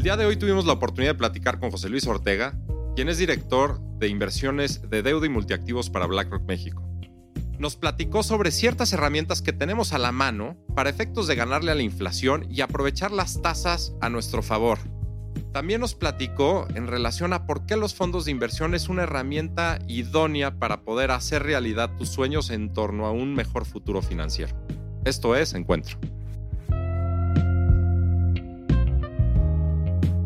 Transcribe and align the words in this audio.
El 0.00 0.04
día 0.04 0.16
de 0.16 0.24
hoy 0.24 0.36
tuvimos 0.36 0.64
la 0.64 0.72
oportunidad 0.72 1.12
de 1.12 1.18
platicar 1.18 1.60
con 1.60 1.70
José 1.70 1.90
Luis 1.90 2.06
Ortega, 2.06 2.58
quien 2.96 3.10
es 3.10 3.18
director 3.18 3.78
de 3.98 4.08
inversiones 4.08 4.88
de 4.88 5.02
deuda 5.02 5.26
y 5.26 5.28
multiactivos 5.28 5.90
para 5.90 6.06
BlackRock 6.06 6.42
México. 6.48 6.82
Nos 7.58 7.76
platicó 7.76 8.22
sobre 8.22 8.50
ciertas 8.50 8.94
herramientas 8.94 9.42
que 9.42 9.52
tenemos 9.52 9.92
a 9.92 9.98
la 9.98 10.10
mano 10.10 10.56
para 10.74 10.88
efectos 10.88 11.26
de 11.26 11.34
ganarle 11.34 11.70
a 11.70 11.74
la 11.74 11.82
inflación 11.82 12.46
y 12.48 12.62
aprovechar 12.62 13.12
las 13.12 13.42
tasas 13.42 13.92
a 14.00 14.08
nuestro 14.08 14.42
favor. 14.42 14.78
También 15.52 15.82
nos 15.82 15.94
platicó 15.94 16.66
en 16.74 16.86
relación 16.86 17.34
a 17.34 17.44
por 17.44 17.66
qué 17.66 17.76
los 17.76 17.94
fondos 17.94 18.24
de 18.24 18.30
inversión 18.30 18.74
es 18.74 18.88
una 18.88 19.02
herramienta 19.02 19.80
idónea 19.86 20.58
para 20.58 20.80
poder 20.80 21.10
hacer 21.10 21.42
realidad 21.42 21.94
tus 21.98 22.08
sueños 22.08 22.48
en 22.48 22.72
torno 22.72 23.04
a 23.04 23.12
un 23.12 23.34
mejor 23.34 23.66
futuro 23.66 24.00
financiero. 24.00 24.56
Esto 25.04 25.36
es 25.36 25.52
Encuentro. 25.52 25.98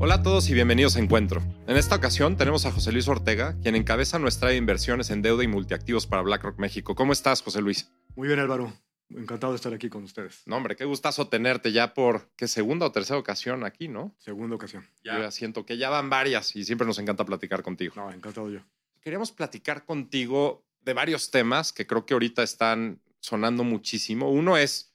Hola 0.05 0.17
a 0.17 0.23
todos 0.23 0.51
y 0.51 0.53
bienvenidos 0.53 0.97
a 0.97 0.99
Encuentro. 0.99 1.43
En 1.67 1.79
esta 1.79 1.97
ocasión 1.97 2.37
tenemos 2.37 2.67
a 2.67 2.71
José 2.71 2.93
Luis 2.93 3.09
Ortega, 3.09 3.57
quien 3.63 3.75
encabeza 3.75 4.19
nuestra 4.19 4.53
inversiones 4.53 5.09
en 5.09 5.23
deuda 5.23 5.45
y 5.45 5.49
multiactivos 5.49 6.07
para 6.07 6.21
BlackRock 6.21 6.59
México. 6.59 6.95
¿Cómo 6.95 7.15
estás, 7.15 7.41
José 7.41 7.63
Luis? 7.63 7.91
Muy 8.15 8.29
bien, 8.29 8.39
Álvaro. 8.39 8.71
Encantado 9.09 9.55
de 9.55 9.57
estar 9.57 9.73
aquí 9.73 9.89
con 9.89 10.05
ustedes. 10.05 10.43
No, 10.45 10.59
hombre, 10.59 10.77
qué 10.77 10.85
gustazo 10.85 11.29
tenerte 11.29 11.73
ya 11.73 11.95
por, 11.95 12.29
¿qué 12.37 12.49
segunda 12.49 12.85
o 12.85 12.93
tercera 12.93 13.19
ocasión 13.19 13.65
aquí, 13.65 13.89
no? 13.89 14.15
Segunda 14.19 14.57
ocasión. 14.57 14.87
Ya. 15.03 15.31
siento 15.31 15.65
que 15.65 15.79
ya 15.79 15.89
van 15.89 16.11
varias 16.11 16.55
y 16.55 16.67
siempre 16.67 16.87
nos 16.87 16.99
encanta 16.99 17.25
platicar 17.25 17.63
contigo. 17.63 17.95
No, 17.97 18.13
encantado 18.13 18.51
yo. 18.51 18.61
Queríamos 19.01 19.33
platicar 19.33 19.87
contigo 19.87 20.67
de 20.83 20.93
varios 20.93 21.31
temas 21.31 21.73
que 21.73 21.87
creo 21.87 22.05
que 22.05 22.13
ahorita 22.13 22.43
están 22.43 23.01
sonando 23.21 23.65
muchísimo. 23.65 24.31
Uno 24.31 24.59
es, 24.59 24.95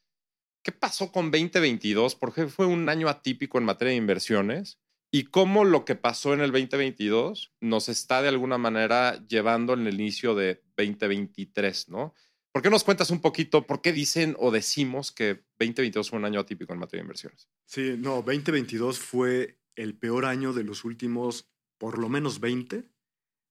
¿qué 0.61 0.71
pasó 0.71 1.11
con 1.11 1.31
2022? 1.31 2.13
Porque 2.13 2.45
fue 2.45 2.67
un 2.67 2.87
año 2.89 3.09
atípico 3.09 3.57
en 3.57 3.63
materia 3.63 3.89
de 3.89 3.97
inversiones 3.97 4.77
y 5.11 5.25
cómo 5.25 5.65
lo 5.65 5.85
que 5.85 5.95
pasó 5.95 6.33
en 6.33 6.41
el 6.41 6.51
2022 6.51 7.53
nos 7.61 7.89
está 7.89 8.21
de 8.21 8.29
alguna 8.29 8.57
manera 8.57 9.25
llevando 9.27 9.73
en 9.73 9.87
el 9.87 9.99
inicio 9.99 10.35
de 10.35 10.63
2023, 10.77 11.89
¿no? 11.89 12.13
¿Por 12.51 12.61
qué 12.63 12.69
nos 12.69 12.83
cuentas 12.83 13.11
un 13.11 13.21
poquito 13.21 13.65
por 13.65 13.81
qué 13.81 13.93
dicen 13.93 14.35
o 14.39 14.51
decimos 14.51 15.11
que 15.11 15.45
2022 15.59 16.09
fue 16.09 16.19
un 16.19 16.25
año 16.25 16.39
atípico 16.39 16.73
en 16.73 16.79
materia 16.79 17.01
de 17.01 17.05
inversiones? 17.05 17.47
Sí, 17.65 17.95
no, 17.97 18.21
2022 18.21 18.99
fue 18.99 19.59
el 19.75 19.95
peor 19.95 20.25
año 20.25 20.53
de 20.53 20.63
los 20.63 20.83
últimos 20.83 21.47
por 21.77 21.97
lo 21.97 22.09
menos 22.09 22.39
20 22.39 22.89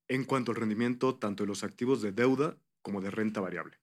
en 0.09 0.25
cuanto 0.25 0.53
al 0.53 0.57
rendimiento 0.57 1.15
tanto 1.17 1.45
de 1.45 1.49
los 1.49 1.65
activos 1.65 2.03
de 2.03 2.13
deuda 2.13 2.57
como 2.83 3.01
de 3.01 3.11
renta 3.11 3.41
variable. 3.41 3.79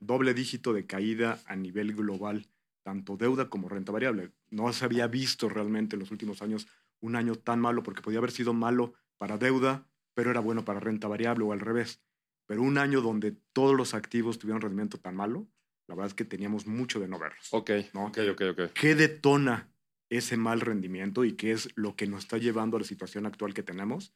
Doble 0.00 0.34
dígito 0.34 0.74
de 0.74 0.86
caída 0.86 1.40
a 1.46 1.56
nivel 1.56 1.94
global, 1.94 2.46
tanto 2.82 3.16
deuda 3.16 3.48
como 3.48 3.68
renta 3.68 3.90
variable. 3.90 4.32
No 4.50 4.70
se 4.72 4.84
había 4.84 5.06
visto 5.06 5.48
realmente 5.48 5.96
en 5.96 6.00
los 6.00 6.10
últimos 6.10 6.42
años 6.42 6.66
un 7.00 7.16
año 7.16 7.34
tan 7.34 7.60
malo, 7.60 7.82
porque 7.82 8.02
podía 8.02 8.18
haber 8.18 8.30
sido 8.30 8.52
malo 8.52 8.94
para 9.18 9.38
deuda, 9.38 9.88
pero 10.14 10.30
era 10.30 10.40
bueno 10.40 10.64
para 10.64 10.80
renta 10.80 11.08
variable 11.08 11.44
o 11.44 11.52
al 11.52 11.60
revés. 11.60 12.02
Pero 12.46 12.62
un 12.62 12.78
año 12.78 13.00
donde 13.00 13.36
todos 13.52 13.76
los 13.76 13.94
activos 13.94 14.38
tuvieron 14.38 14.60
rendimiento 14.60 14.98
tan 14.98 15.16
malo, 15.16 15.48
la 15.88 15.94
verdad 15.94 16.08
es 16.08 16.14
que 16.14 16.24
teníamos 16.24 16.66
mucho 16.66 17.00
de 17.00 17.08
no 17.08 17.18
verlos. 17.18 17.48
Ok, 17.52 17.70
¿no? 17.92 18.06
ok, 18.06 18.18
ok, 18.32 18.42
ok. 18.52 18.72
¿Qué 18.72 18.94
detona 18.94 19.70
ese 20.08 20.36
mal 20.36 20.60
rendimiento 20.60 21.24
y 21.24 21.32
qué 21.32 21.52
es 21.52 21.68
lo 21.76 21.96
que 21.96 22.06
nos 22.06 22.24
está 22.24 22.38
llevando 22.38 22.76
a 22.76 22.80
la 22.80 22.86
situación 22.86 23.26
actual 23.26 23.54
que 23.54 23.62
tenemos? 23.62 24.14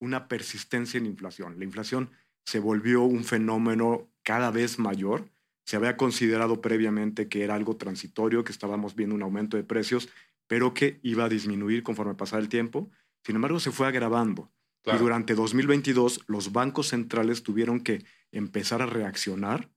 Una 0.00 0.28
persistencia 0.28 0.98
en 0.98 1.06
inflación. 1.06 1.58
La 1.58 1.64
inflación 1.64 2.10
se 2.44 2.60
volvió 2.60 3.02
un 3.02 3.24
fenómeno 3.24 4.10
cada 4.22 4.50
vez 4.50 4.78
mayor. 4.78 5.28
Se 5.64 5.76
había 5.76 5.96
considerado 5.96 6.60
previamente 6.60 7.28
que 7.28 7.42
era 7.42 7.54
algo 7.54 7.76
transitorio, 7.76 8.44
que 8.44 8.52
estábamos 8.52 8.94
viendo 8.94 9.14
un 9.14 9.22
aumento 9.22 9.56
de 9.56 9.64
precios 9.64 10.08
pero 10.46 10.74
que 10.74 11.00
iba 11.02 11.24
a 11.24 11.28
disminuir 11.28 11.82
conforme 11.82 12.14
pasara 12.14 12.42
el 12.42 12.48
tiempo. 12.48 12.90
Sin 13.24 13.36
embargo, 13.36 13.60
se 13.60 13.70
fue 13.70 13.86
agravando. 13.86 14.52
Y 14.84 14.96
durante 14.98 15.34
2022 15.34 16.20
los 16.28 16.52
bancos 16.52 16.88
centrales 16.88 17.42
tuvieron 17.42 17.80
que 17.80 18.04
empezar 18.30 18.82
a 18.82 18.86
reaccionar 18.86 19.68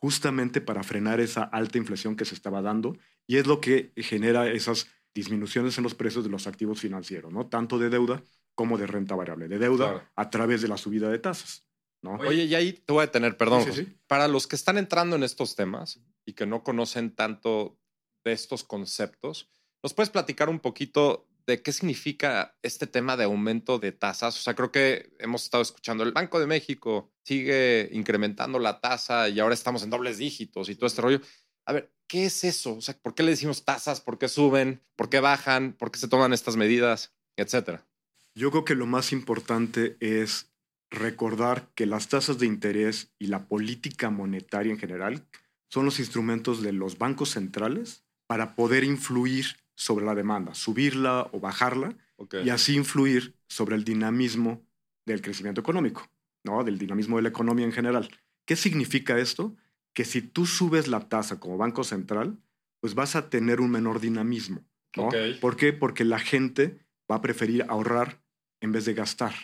justamente 0.00 0.60
para 0.60 0.82
frenar 0.82 1.20
esa 1.20 1.44
alta 1.44 1.78
inflación 1.78 2.14
que 2.14 2.26
se 2.26 2.34
estaba 2.34 2.60
dando 2.60 2.96
y 3.26 3.36
es 3.36 3.46
lo 3.46 3.60
que 3.60 3.92
genera 3.96 4.50
esas 4.50 4.88
disminuciones 5.14 5.78
en 5.78 5.84
los 5.84 5.94
precios 5.94 6.24
de 6.24 6.30
los 6.30 6.46
activos 6.46 6.80
financieros, 6.80 7.32
¿no? 7.32 7.46
Tanto 7.46 7.78
de 7.78 7.90
deuda 7.90 8.22
como 8.54 8.76
de 8.76 8.86
renta 8.86 9.14
variable, 9.14 9.48
de 9.48 9.58
deuda 9.58 10.10
a 10.14 10.30
través 10.30 10.62
de 10.62 10.68
la 10.68 10.76
subida 10.76 11.08
de 11.08 11.18
tasas. 11.18 11.66
¿no? 12.02 12.14
Oye, 12.14 12.44
y 12.44 12.54
ahí 12.54 12.72
te 12.72 12.92
voy 12.92 13.02
a 13.02 13.06
detener, 13.06 13.36
perdón. 13.36 13.64
Para 14.06 14.28
los 14.28 14.46
que 14.46 14.56
están 14.56 14.78
entrando 14.78 15.16
en 15.16 15.22
estos 15.22 15.54
temas 15.54 16.00
y 16.24 16.32
que 16.32 16.46
no 16.46 16.62
conocen 16.62 17.14
tanto 17.14 17.78
de 18.24 18.32
estos 18.32 18.64
conceptos, 18.64 19.50
¿Nos 19.82 19.94
puedes 19.94 20.10
platicar 20.10 20.50
un 20.50 20.60
poquito 20.60 21.26
de 21.46 21.62
qué 21.62 21.72
significa 21.72 22.54
este 22.62 22.86
tema 22.86 23.16
de 23.16 23.24
aumento 23.24 23.78
de 23.78 23.92
tasas? 23.92 24.36
O 24.38 24.42
sea, 24.42 24.54
creo 24.54 24.70
que 24.70 25.14
hemos 25.18 25.44
estado 25.44 25.62
escuchando, 25.62 26.04
el 26.04 26.12
Banco 26.12 26.38
de 26.38 26.46
México 26.46 27.10
sigue 27.24 27.88
incrementando 27.92 28.58
la 28.58 28.80
tasa 28.80 29.28
y 29.30 29.40
ahora 29.40 29.54
estamos 29.54 29.82
en 29.82 29.90
dobles 29.90 30.18
dígitos 30.18 30.68
y 30.68 30.74
todo 30.74 30.86
este 30.86 31.00
rollo. 31.00 31.20
A 31.64 31.72
ver, 31.72 31.92
¿qué 32.06 32.26
es 32.26 32.44
eso? 32.44 32.76
O 32.76 32.80
sea, 32.82 32.96
¿por 32.98 33.14
qué 33.14 33.22
le 33.22 33.30
decimos 33.30 33.64
tasas? 33.64 34.02
¿Por 34.02 34.18
qué 34.18 34.28
suben? 34.28 34.82
¿Por 34.96 35.08
qué 35.08 35.20
bajan? 35.20 35.72
¿Por 35.72 35.90
qué 35.90 35.98
se 35.98 36.08
toman 36.08 36.34
estas 36.34 36.56
medidas? 36.56 37.14
Etcétera. 37.36 37.86
Yo 38.34 38.50
creo 38.50 38.64
que 38.64 38.74
lo 38.74 38.86
más 38.86 39.12
importante 39.12 39.96
es 40.00 40.52
recordar 40.90 41.70
que 41.74 41.86
las 41.86 42.08
tasas 42.08 42.38
de 42.38 42.46
interés 42.46 43.14
y 43.18 43.28
la 43.28 43.46
política 43.46 44.10
monetaria 44.10 44.72
en 44.72 44.78
general 44.78 45.26
son 45.70 45.84
los 45.84 46.00
instrumentos 46.00 46.62
de 46.62 46.72
los 46.72 46.98
bancos 46.98 47.30
centrales 47.30 48.04
para 48.26 48.54
poder 48.54 48.84
influir 48.84 49.56
sobre 49.80 50.04
la 50.04 50.14
demanda, 50.14 50.54
subirla 50.54 51.30
o 51.32 51.40
bajarla 51.40 51.96
y 52.44 52.50
así 52.50 52.76
influir 52.76 53.34
sobre 53.48 53.76
el 53.76 53.84
dinamismo 53.84 54.62
del 55.06 55.22
crecimiento 55.22 55.62
económico, 55.62 56.06
¿no? 56.44 56.62
del 56.64 56.76
dinamismo 56.76 57.16
de 57.16 57.22
la 57.22 57.30
economía 57.30 57.64
en 57.64 57.72
general. 57.72 58.10
¿Qué 58.44 58.56
significa 58.56 59.18
esto? 59.18 59.56
Que 59.94 60.04
si 60.04 60.20
tú 60.20 60.44
subes 60.44 60.86
la 60.86 61.08
tasa 61.08 61.40
como 61.40 61.56
Banco 61.56 61.82
Central, 61.82 62.38
pues 62.80 62.94
vas 62.94 63.16
a 63.16 63.30
tener 63.30 63.62
un 63.62 63.70
menor 63.70 64.00
dinamismo. 64.00 64.66
¿no? 64.96 65.08
¿Por 65.40 65.56
qué? 65.56 65.72
Porque 65.72 66.04
la 66.04 66.18
gente 66.18 66.84
va 67.10 67.16
a 67.16 67.22
preferir 67.22 67.64
ahorrar 67.66 68.22
en 68.60 68.72
vez 68.72 68.84
de 68.84 68.92
gastar. 68.92 69.34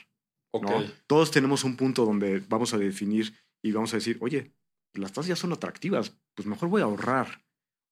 Todos 1.06 1.30
tenemos 1.30 1.64
un 1.64 1.76
punto 1.78 2.04
donde 2.04 2.40
vamos 2.40 2.74
a 2.74 2.78
definir 2.78 3.32
y 3.62 3.72
vamos 3.72 3.94
a 3.94 3.96
decir, 3.96 4.18
oye, 4.20 4.52
las 4.92 5.12
tasas 5.12 5.28
ya 5.28 5.36
son 5.36 5.54
atractivas, 5.54 6.14
pues 6.34 6.46
mejor 6.46 6.68
voy 6.68 6.82
a 6.82 6.84
ahorrar. 6.84 7.42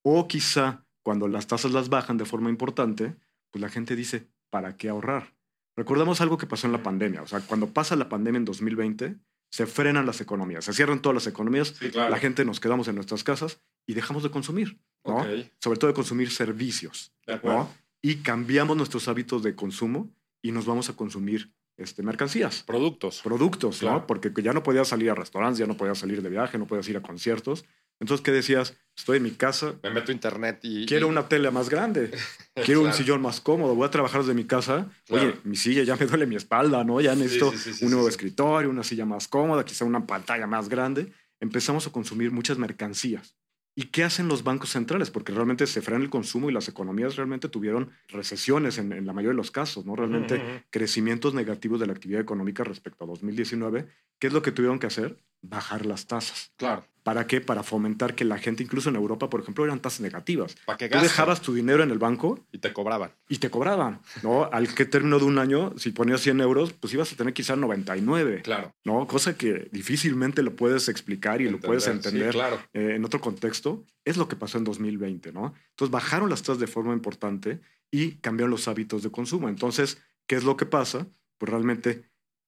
O 0.03 0.28
quizá 0.28 0.84
cuando 1.05 1.29
las 1.29 1.47
tasas 1.47 1.71
las 1.71 1.89
bajan 1.89 2.17
de 2.17 2.25
forma 2.25 2.51
importante, 2.51 3.15
pues 3.53 3.61
la 3.61 3.69
gente 3.69 3.95
dice, 3.95 4.27
¿para 4.51 4.77
qué 4.77 4.89
ahorrar? 4.89 5.35
Recordamos 5.77 6.21
algo 6.21 6.39
que 6.39 6.47
pasó 6.47 6.67
en 6.67 6.73
la 6.73 6.83
pandemia. 6.83 7.23
O 7.23 7.27
sea, 7.27 7.41
cuando 7.41 7.69
pasa 7.69 7.95
la 7.95 8.09
pandemia 8.09 8.39
en 8.39 8.45
2020, 8.45 9.17
se 9.51 9.67
frenan 9.67 10.07
las 10.07 10.21
economías, 10.21 10.65
se 10.65 10.73
cierran 10.73 11.01
todas 11.01 11.15
las 11.15 11.27
economías, 11.29 11.81
la 11.95 12.19
gente 12.19 12.45
nos 12.45 12.59
quedamos 12.59 12.89
en 12.89 12.97
nuestras 12.97 13.23
casas 13.23 13.61
y 13.87 13.95
dejamos 13.95 14.23
de 14.25 14.31
consumir, 14.31 14.81
¿no? 15.05 15.25
Sobre 15.61 15.79
todo 15.79 15.89
de 15.89 15.95
consumir 15.95 16.31
servicios, 16.31 17.13
¿no? 17.45 17.69
Y 18.03 18.17
cambiamos 18.17 18.77
nuestros 18.77 19.07
hábitos 19.07 19.43
de 19.43 19.55
consumo 19.55 20.11
y 20.43 20.53
nos 20.53 20.67
vamos 20.67 20.89
a 20.89 20.97
consumir 20.97 21.53
este, 21.77 22.03
mercancías. 22.03 22.63
Productos. 22.63 23.21
Productos, 23.23 23.83
¿no? 23.83 24.07
Porque 24.07 24.33
ya 24.43 24.53
no 24.53 24.63
podías 24.63 24.89
salir 24.89 25.11
a 25.11 25.15
restaurantes, 25.15 25.59
ya 25.59 25.67
no 25.67 25.77
podías 25.77 25.99
salir 25.99 26.23
de 26.23 26.31
viaje, 26.31 26.59
no 26.59 26.67
podías 26.67 26.89
ir 26.89 26.97
a 26.97 27.03
conciertos. 27.03 27.65
Entonces, 28.00 28.25
¿qué 28.25 28.32
decías? 28.32 28.77
Estoy 28.97 29.16
en 29.16 29.25
mi 29.25 29.32
casa. 29.32 29.75
Me 29.82 29.91
meto 29.91 30.12
a 30.12 30.15
internet 30.15 30.60
y. 30.62 30.87
Quiero 30.87 31.09
una 31.09 31.28
tele 31.28 31.50
más 31.50 31.69
grande. 31.69 32.10
Quiero 32.65 32.82
un 32.82 32.93
sillón 32.93 33.21
más 33.22 33.41
cómodo. 33.41 33.75
Voy 33.75 33.87
a 33.87 33.91
trabajar 33.91 34.21
desde 34.21 34.34
mi 34.34 34.44
casa. 34.44 34.88
Oye, 35.10 35.34
mi 35.44 35.56
silla 35.56 35.82
ya 35.82 35.97
me 35.97 36.06
duele 36.06 36.27
mi 36.27 36.37
espalda, 36.37 36.84
¿no? 36.84 37.00
Ya 37.00 37.15
necesito 37.15 37.53
un 37.82 37.91
nuevo 37.91 38.09
escritorio, 38.09 38.71
una 38.71 38.84
silla 38.84 39.05
más 39.05 39.27
cómoda, 39.27 39.65
quizá 39.65 39.84
una 39.84 40.06
pantalla 40.06 40.47
más 40.47 40.69
grande. 40.69 41.12
Empezamos 41.41 41.87
a 41.87 41.93
consumir 41.93 42.31
muchas 42.31 42.58
mercancías. 42.58 43.37
¿Y 43.76 43.87
qué 43.87 44.05
hacen 44.05 44.29
los 44.29 44.44
bancos 44.44 44.70
centrales? 44.70 45.11
Porque 45.11 45.32
realmente 45.32 45.67
se 45.67 45.82
frena 45.82 46.05
el 46.05 46.11
consumo 46.11 46.49
y 46.49 46.52
las 46.52 46.69
economías 46.69 47.17
realmente 47.17 47.49
tuvieron 47.49 47.90
recesiones 48.08 48.79
en, 48.79 48.90
la 49.05 49.12
mayoría 49.12 49.31
de 49.31 49.37
los 49.37 49.50
casos, 49.50 49.85
¿no? 49.85 49.97
Realmente 49.97 50.64
crecimientos 50.70 51.35
negativos 51.35 51.81
de 51.81 51.88
la 51.88 51.93
actividad 51.93 52.20
económica 52.20 52.62
respecto 52.62 53.02
a 53.02 53.08
2019. 53.08 53.88
¿Qué 54.19 54.28
es 54.28 54.32
lo 54.32 54.43
que 54.43 54.52
tuvieron 54.52 54.78
que 54.78 54.87
hacer? 54.87 55.16
Bajar 55.43 55.84
las 55.84 56.06
tasas. 56.06 56.52
Claro. 56.56 56.84
¿Para 57.05 57.26
qué? 57.26 57.43
Para 57.43 57.62
fomentar 57.62 58.14
que 58.14 58.25
la 58.25 58.38
gente, 58.38 58.62
incluso 58.62 58.88
en 58.88 58.96
Europa, 58.96 59.28
por 59.28 59.43
ejemplo, 59.43 59.62
eran 59.62 59.78
tasas 59.78 60.00
negativas. 60.00 60.56
¿Para 60.64 60.78
que 60.78 60.88
Tú 60.88 60.99
dejabas 60.99 61.43
tu 61.43 61.52
dinero 61.52 61.82
en 61.82 61.90
el 61.90 61.99
banco. 61.99 62.46
Y 62.50 62.58
te 62.58 62.72
cobraban. 62.72 63.12
Y 63.28 63.37
te 63.37 63.50
cobraban, 63.50 64.00
¿no? 64.22 64.49
Al 64.50 64.75
que 64.75 64.87
término 64.87 65.19
de 65.19 65.26
un 65.26 65.38
año, 65.38 65.75
si 65.76 65.90
ponías 65.90 66.22
100 66.22 66.40
euros, 66.40 66.72
pues 66.72 66.94
ibas 66.94 67.12
a 67.12 67.16
tener 67.16 67.34
quizás 67.34 67.58
99. 67.58 68.40
Claro. 68.43 68.75
¿No? 68.84 69.06
Cosa 69.06 69.37
que 69.37 69.69
difícilmente 69.70 70.43
lo 70.43 70.56
puedes 70.56 70.88
explicar 70.88 71.43
y 71.43 71.50
lo 71.50 71.61
puedes 71.61 71.87
entender 71.88 72.32
claro. 72.32 72.58
Eh, 72.72 72.94
en 72.96 73.05
otro 73.05 73.20
contexto. 73.20 73.84
Es 74.06 74.16
lo 74.16 74.26
que 74.26 74.37
pasó 74.37 74.56
en 74.56 74.64
2020, 74.64 75.31
¿no? 75.32 75.52
Entonces 75.70 75.90
bajaron 75.90 76.31
las 76.31 76.43
tasas 76.43 76.58
de 76.58 76.66
forma 76.66 76.94
importante 76.94 77.61
y 77.90 78.12
cambiaron 78.12 78.50
los 78.50 78.66
hábitos 78.66 79.02
de 79.02 79.11
consumo. 79.11 79.50
Entonces, 79.50 79.99
¿qué 80.26 80.37
es 80.37 80.44
lo 80.44 80.56
que 80.56 80.64
pasa? 80.64 81.06
Pues 81.37 81.50
realmente 81.50 82.05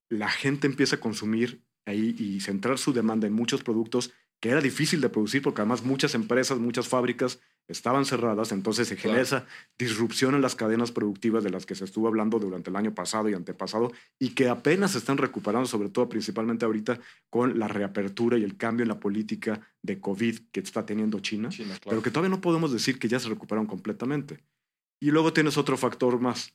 la 0.08 0.29
gente 0.29 0.67
empieza 0.67 0.97
a 0.97 1.00
consumir 1.00 1.62
ahí 1.85 2.14
y 2.19 2.41
centrar 2.41 2.79
su 2.79 2.93
demanda 2.93 3.26
en 3.26 3.32
muchos 3.32 3.62
productos 3.62 4.12
que 4.41 4.50
era 4.50 4.61
difícil 4.61 5.00
de 5.00 5.08
producir 5.08 5.43
porque 5.43 5.62
además 5.62 5.82
muchas 5.82 6.14
empresas, 6.14 6.58
muchas 6.58 6.88
fábricas 6.88 7.41
estaban 7.69 8.05
cerradas, 8.05 8.53
entonces 8.53 8.87
se 8.87 8.97
genera 8.97 9.20
esa 9.20 9.47
disrupción 9.76 10.35
en 10.35 10.43
las 10.43 10.55
cadenas 10.55 10.93
productivas 10.93 11.43
de 11.43 11.50
las 11.50 11.67
que 11.67 11.75
se 11.75 11.85
estuvo 11.85 12.06
hablando 12.06 12.38
durante 12.38 12.70
el 12.70 12.76
año 12.76 12.94
pasado 12.94 13.29
y 13.29 13.35
antepasado 13.35 13.93
y 14.20 14.31
que 14.31 14.49
apenas 14.49 14.93
se 14.93 14.99
están 14.99 15.19
recuperando, 15.19 15.67
sobre 15.67 15.88
todo 15.88 16.09
principalmente 16.09 16.64
ahorita 16.64 17.00
con 17.29 17.59
la 17.59 17.67
reapertura 17.67 18.38
y 18.38 18.44
el 18.44 18.56
cambio 18.56 18.85
en 18.85 18.88
la 18.88 19.00
política 19.00 19.61
de 19.82 19.99
COVID 19.99 20.38
que 20.52 20.61
está 20.61 20.87
teniendo 20.87 21.19
China, 21.20 21.49
pero 21.85 22.02
que 22.02 22.11
todavía 22.11 22.35
no 22.35 22.41
podemos 22.41 22.73
decir 22.73 22.99
que 22.99 23.09
ya 23.09 23.19
se 23.19 23.29
recuperaron 23.29 23.67
completamente. 23.67 24.44
Y 25.00 25.11
luego 25.11 25.32
tienes 25.32 25.59
otro 25.59 25.76
factor 25.76 26.20
más, 26.20 26.55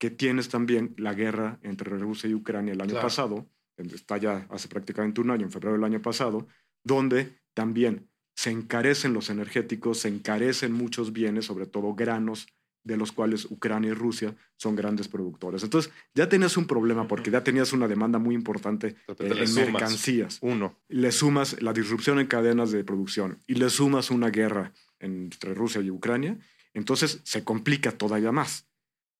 que 0.00 0.10
tienes 0.10 0.48
también 0.48 0.94
la 0.96 1.12
guerra 1.12 1.60
entre 1.62 1.96
Rusia 1.98 2.28
y 2.28 2.34
Ucrania 2.34 2.72
el 2.72 2.80
año 2.80 2.98
pasado, 3.00 3.46
está 3.76 4.16
ya 4.16 4.46
hace 4.48 4.66
prácticamente 4.66 5.20
un 5.20 5.30
año, 5.30 5.44
en 5.44 5.52
febrero 5.52 5.74
del 5.74 5.84
año 5.84 6.00
pasado, 6.00 6.48
donde 6.82 7.38
también 7.52 8.08
se 8.34 8.50
encarecen 8.50 9.12
los 9.12 9.28
energéticos, 9.28 9.98
se 9.98 10.08
encarecen 10.08 10.72
muchos 10.72 11.12
bienes, 11.12 11.44
sobre 11.44 11.66
todo 11.66 11.94
granos, 11.94 12.46
de 12.82 12.96
los 12.96 13.12
cuales 13.12 13.44
Ucrania 13.44 13.90
y 13.90 13.92
Rusia 13.92 14.34
son 14.56 14.74
grandes 14.74 15.06
productores. 15.06 15.62
Entonces, 15.64 15.92
ya 16.14 16.30
tenías 16.30 16.56
un 16.56 16.66
problema 16.66 17.06
porque 17.06 17.30
ya 17.30 17.44
tenías 17.44 17.74
una 17.74 17.86
demanda 17.86 18.18
muy 18.18 18.34
importante 18.34 18.96
en 19.18 19.54
mercancías. 19.54 20.38
Uno. 20.40 20.78
Le 20.88 21.12
sumas 21.12 21.60
la 21.60 21.74
disrupción 21.74 22.18
en 22.20 22.26
cadenas 22.26 22.70
de 22.70 22.84
producción 22.84 23.42
y 23.46 23.56
le 23.56 23.68
sumas 23.68 24.10
una 24.10 24.30
guerra 24.30 24.72
entre 24.98 25.52
Rusia 25.52 25.82
y 25.82 25.90
Ucrania, 25.90 26.38
entonces 26.72 27.20
se 27.24 27.44
complica 27.44 27.92
todavía 27.92 28.32
más. 28.32 28.69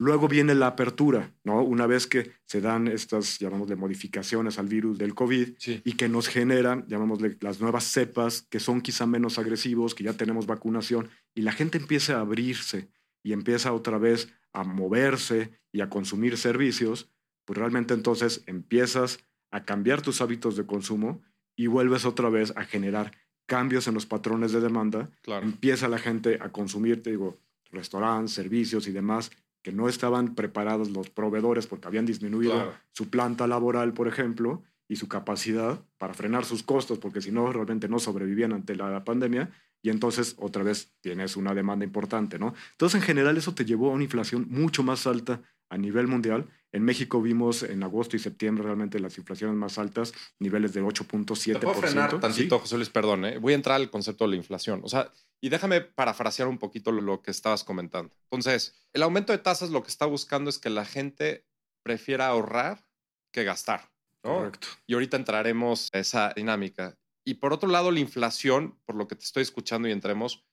Luego 0.01 0.29
viene 0.29 0.55
la 0.55 0.69
apertura, 0.69 1.35
¿no? 1.45 1.63
Una 1.63 1.87
vez 1.87 2.07
que 2.07 2.33
se 2.47 2.63
dan 2.63 2.89
estas, 2.89 3.39
llamémosle, 3.39 3.77
modificaciones 3.77 4.59
al 4.59 4.67
virus 4.67 4.97
del 4.97 5.15
COVID 5.15 5.59
y 5.85 5.93
que 5.93 6.09
nos 6.09 6.29
generan, 6.29 6.87
llamémosle, 6.89 7.37
las 7.43 7.61
nuevas 7.61 7.85
cepas 7.85 8.47
que 8.49 8.61
son 8.61 8.81
quizá 8.81 9.05
menos 9.05 9.39
agresivos, 9.39 9.95
que 9.95 10.05
ya 10.05 10.15
tenemos 10.15 10.47
vacunación, 10.47 11.11
y 11.35 11.43
la 11.43 11.53
gente 11.53 11.77
empieza 11.77 12.17
a 12.17 12.21
abrirse 12.21 12.89
y 13.23 13.35
empieza 13.35 13.75
otra 13.75 13.99
vez 13.99 14.33
a 14.55 14.65
moverse 14.65 15.51
y 15.71 15.83
a 15.83 15.91
consumir 15.91 16.39
servicios, 16.39 17.11
pues 17.45 17.59
realmente 17.59 17.93
entonces 17.93 18.43
empiezas 18.47 19.19
a 19.51 19.67
cambiar 19.67 20.01
tus 20.01 20.23
hábitos 20.23 20.57
de 20.57 20.65
consumo 20.65 21.21
y 21.57 21.67
vuelves 21.67 22.07
otra 22.07 22.31
vez 22.31 22.55
a 22.57 22.65
generar 22.65 23.13
cambios 23.45 23.87
en 23.87 23.93
los 23.93 24.07
patrones 24.07 24.53
de 24.53 24.63
demanda. 24.63 25.11
Empieza 25.27 25.89
la 25.89 25.99
gente 25.99 26.39
a 26.41 26.49
consumir, 26.49 27.03
te 27.03 27.11
digo, 27.11 27.37
restaurantes, 27.71 28.33
servicios 28.35 28.89
y 28.89 28.93
demás 28.93 29.31
que 29.63 29.73
no 29.73 29.89
estaban 29.89 30.35
preparados 30.35 30.91
los 30.91 31.11
proveedores 31.11 31.67
porque 31.67 31.89
habían 31.89 32.07
disminuido 32.07 32.73
su 32.93 33.11
planta 33.11 33.47
laboral, 33.47 33.93
por 33.93 34.09
ejemplo, 34.09 34.63
y 34.89 34.97
su 34.97 35.07
capacidad 35.07 35.85
para 35.99 36.15
frenar 36.15 36.45
sus 36.45 36.63
costos, 36.63 36.99
porque 36.99 37.21
si 37.21 37.31
no, 37.31 37.53
realmente 37.53 37.89
no 37.89 37.99
sobrevivían 37.99 38.53
ante 38.53 38.75
la 38.75 39.05
pandemia, 39.05 39.51
y 39.83 39.91
entonces 39.91 40.35
otra 40.39 40.63
vez 40.63 40.93
tienes 41.01 41.37
una 41.37 41.55
demanda 41.55 41.85
importante, 41.85 42.39
¿no? 42.39 42.55
Entonces, 42.73 43.01
en 43.01 43.07
general, 43.07 43.37
eso 43.37 43.55
te 43.55 43.65
llevó 43.65 43.91
a 43.91 43.95
una 43.95 44.05
inflación 44.05 44.47
mucho 44.51 44.83
más 44.83 45.07
alta 45.07 45.43
a 45.71 45.79
nivel 45.79 46.07
mundial. 46.07 46.49
En 46.73 46.85
México 46.85 47.21
vimos 47.21 47.63
en 47.63 47.83
agosto 47.83 48.17
y 48.17 48.21
septiembre 48.21 48.65
realmente 48.65 49.01
las 49.01 49.17
inflaciones 49.19 49.57
más 49.57 49.79
altas, 49.79 50.13
niveles 50.39 50.73
de 50.73 50.83
8.7%. 50.83 51.61
¿Puedo 51.61 51.75
frenar 51.75 52.21
tantito, 52.21 52.59
José 52.59 52.77
Luis? 52.77 52.91
Perdón, 52.91 53.25
¿eh? 53.25 53.39
voy 53.39 53.55
a 53.55 53.57
entrar 53.57 53.77
al 53.77 53.91
concepto 53.91 54.25
de 54.25 54.31
la 54.31 54.37
inflación. 54.37 54.81
O 54.85 54.89
sea, 54.89 55.11
y 55.41 55.49
déjame 55.49 55.81
parafrasear 55.81 56.49
un 56.49 56.59
poquito 56.59 56.93
lo 56.93 57.23
que 57.23 57.31
estabas 57.31 57.65
comentando. 57.65 58.15
Entonces, 58.31 58.75
el 58.93 59.03
aumento 59.03 59.33
de 59.33 59.39
tasas 59.39 59.71
lo 59.71 59.83
que 59.83 59.89
está 59.89 60.07
buscando 60.07 60.51
es 60.51 60.59
que 60.59 60.71
la 60.71 60.85
gente 60.85 61.47
prefiera 61.83 62.29
ahorrar 62.29 62.87
que 63.33 63.45
gastar. 63.45 63.91
Correcto. 64.23 64.69
Y 64.87 64.95
ahorita 64.95 65.17
entraremos 65.17 65.89
a 65.93 65.99
esa 65.99 66.33
dinámica. 66.35 66.99
Y 67.25 67.35
por 67.35 67.53
otro 67.53 67.69
lado, 67.69 67.91
la 67.91 68.01
inflación, 68.01 68.79
por 68.85 68.97
lo 68.97 69.09
que 69.09 69.17
te 69.17 69.25
estoy 69.25 69.43
escuchando 69.43 69.89
y 69.89 69.93
entremos, 69.93 70.45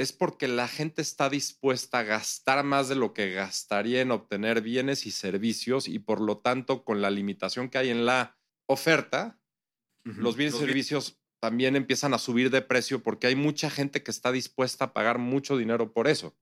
es 0.00 0.14
porque 0.14 0.48
la 0.48 0.66
gente 0.66 1.02
está 1.02 1.28
dispuesta 1.28 1.98
a 1.98 2.04
gastar 2.04 2.64
más 2.64 2.88
de 2.88 2.94
lo 2.94 3.12
que 3.12 3.32
gastaría 3.32 4.00
en 4.00 4.12
obtener 4.12 4.62
bienes 4.62 5.04
y 5.04 5.10
servicios 5.10 5.88
y 5.88 5.98
por 5.98 6.22
lo 6.22 6.38
tanto, 6.38 6.84
con 6.84 7.02
la 7.02 7.10
limitación 7.10 7.68
que 7.68 7.76
hay 7.76 7.90
en 7.90 8.06
la 8.06 8.38
oferta, 8.64 9.38
los 10.04 10.36
bienes 10.36 10.54
y 10.54 10.58
servicios 10.60 11.20
también 11.38 11.76
empiezan 11.76 12.14
a 12.14 12.18
subir 12.18 12.48
de 12.48 12.62
precio 12.62 13.02
porque 13.02 13.26
hay 13.26 13.36
mucha 13.36 13.68
gente 13.68 14.02
que 14.02 14.10
está 14.10 14.32
dispuesta 14.32 14.86
a 14.86 14.92
pagar 14.94 15.18
mucho 15.18 15.58
dinero 15.58 15.92
por 15.92 16.08
eso. 16.08 16.34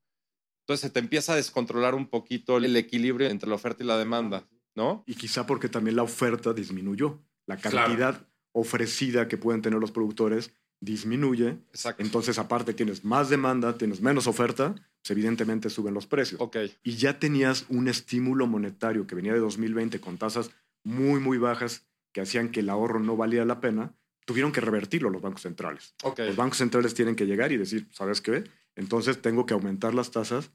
Entonces 0.61 0.83
se 0.83 0.91
te 0.91 1.01
empieza 1.01 1.33
a 1.33 1.37
descontrolar 1.37 1.97
un 1.97 2.07
poquito 2.07 2.59
el 2.59 2.77
equilibrio 2.77 3.29
entre 3.29 3.49
la 3.49 3.57
oferta 3.57 3.83
y 3.83 3.87
la 3.89 3.99
demanda, 3.99 4.49
¿no? 4.77 5.03
Y 5.05 5.17
quizá 5.17 5.47
porque 5.47 5.69
también 5.69 5.97
la 5.97 6.05
oferta 6.05 6.53
disminuyó. 6.53 7.25
La 7.47 7.57
cantidad 7.57 8.25
ofrecida 8.53 9.27
que 9.27 9.37
pueden 9.37 9.63
tener 9.63 9.81
los 9.81 9.91
productores 9.91 10.53
disminuye. 10.81 11.59
Exacto. 11.71 12.03
Entonces, 12.03 12.39
aparte, 12.39 12.75
tienes 12.75 13.05
más 13.05 13.29
demanda, 13.29 13.77
tienes 13.77 14.01
menos 14.01 14.27
oferta, 14.27 14.75
pues 14.75 15.11
evidentemente 15.11 15.71
suben 15.71 15.95
los 15.95 16.07
precios. 16.07 16.41
Ok. 16.41 16.57
Y 16.83 16.97
ya 16.97 17.19
tenías 17.19 17.67
un 17.69 17.89
estímulo 17.89 18.47
monetario 18.47 19.07
que 19.07 19.15
venía 19.15 19.33
de 19.33 19.41
2020 19.41 20.01
con 20.01 20.19
tasas 20.19 20.51
muy, 20.85 21.21
muy 21.21 21.39
bajas 21.39 21.87
que 22.13 22.21
hacían 22.21 22.51
que 22.51 22.61
el 22.61 22.71
ahorro 22.71 23.01
no 23.01 23.17
valía 23.17 23.45
la 23.45 23.61
pena 23.61 23.95
tuvieron 24.29 24.53
que 24.53 24.61
revertirlo 24.61 25.09
los 25.09 25.23
bancos 25.23 25.41
centrales. 25.41 25.95
Los 26.19 26.37
bancos 26.37 26.59
centrales 26.59 26.93
tienen 26.93 27.17
que 27.17 27.25
llegar 27.25 27.51
y 27.51 27.57
decir, 27.57 27.89
¿sabes 27.93 28.21
qué? 28.21 28.45
Entonces 28.77 29.23
tengo 29.23 29.47
que 29.47 29.55
aumentar 29.55 29.95
las 29.95 30.11
tasas 30.11 30.51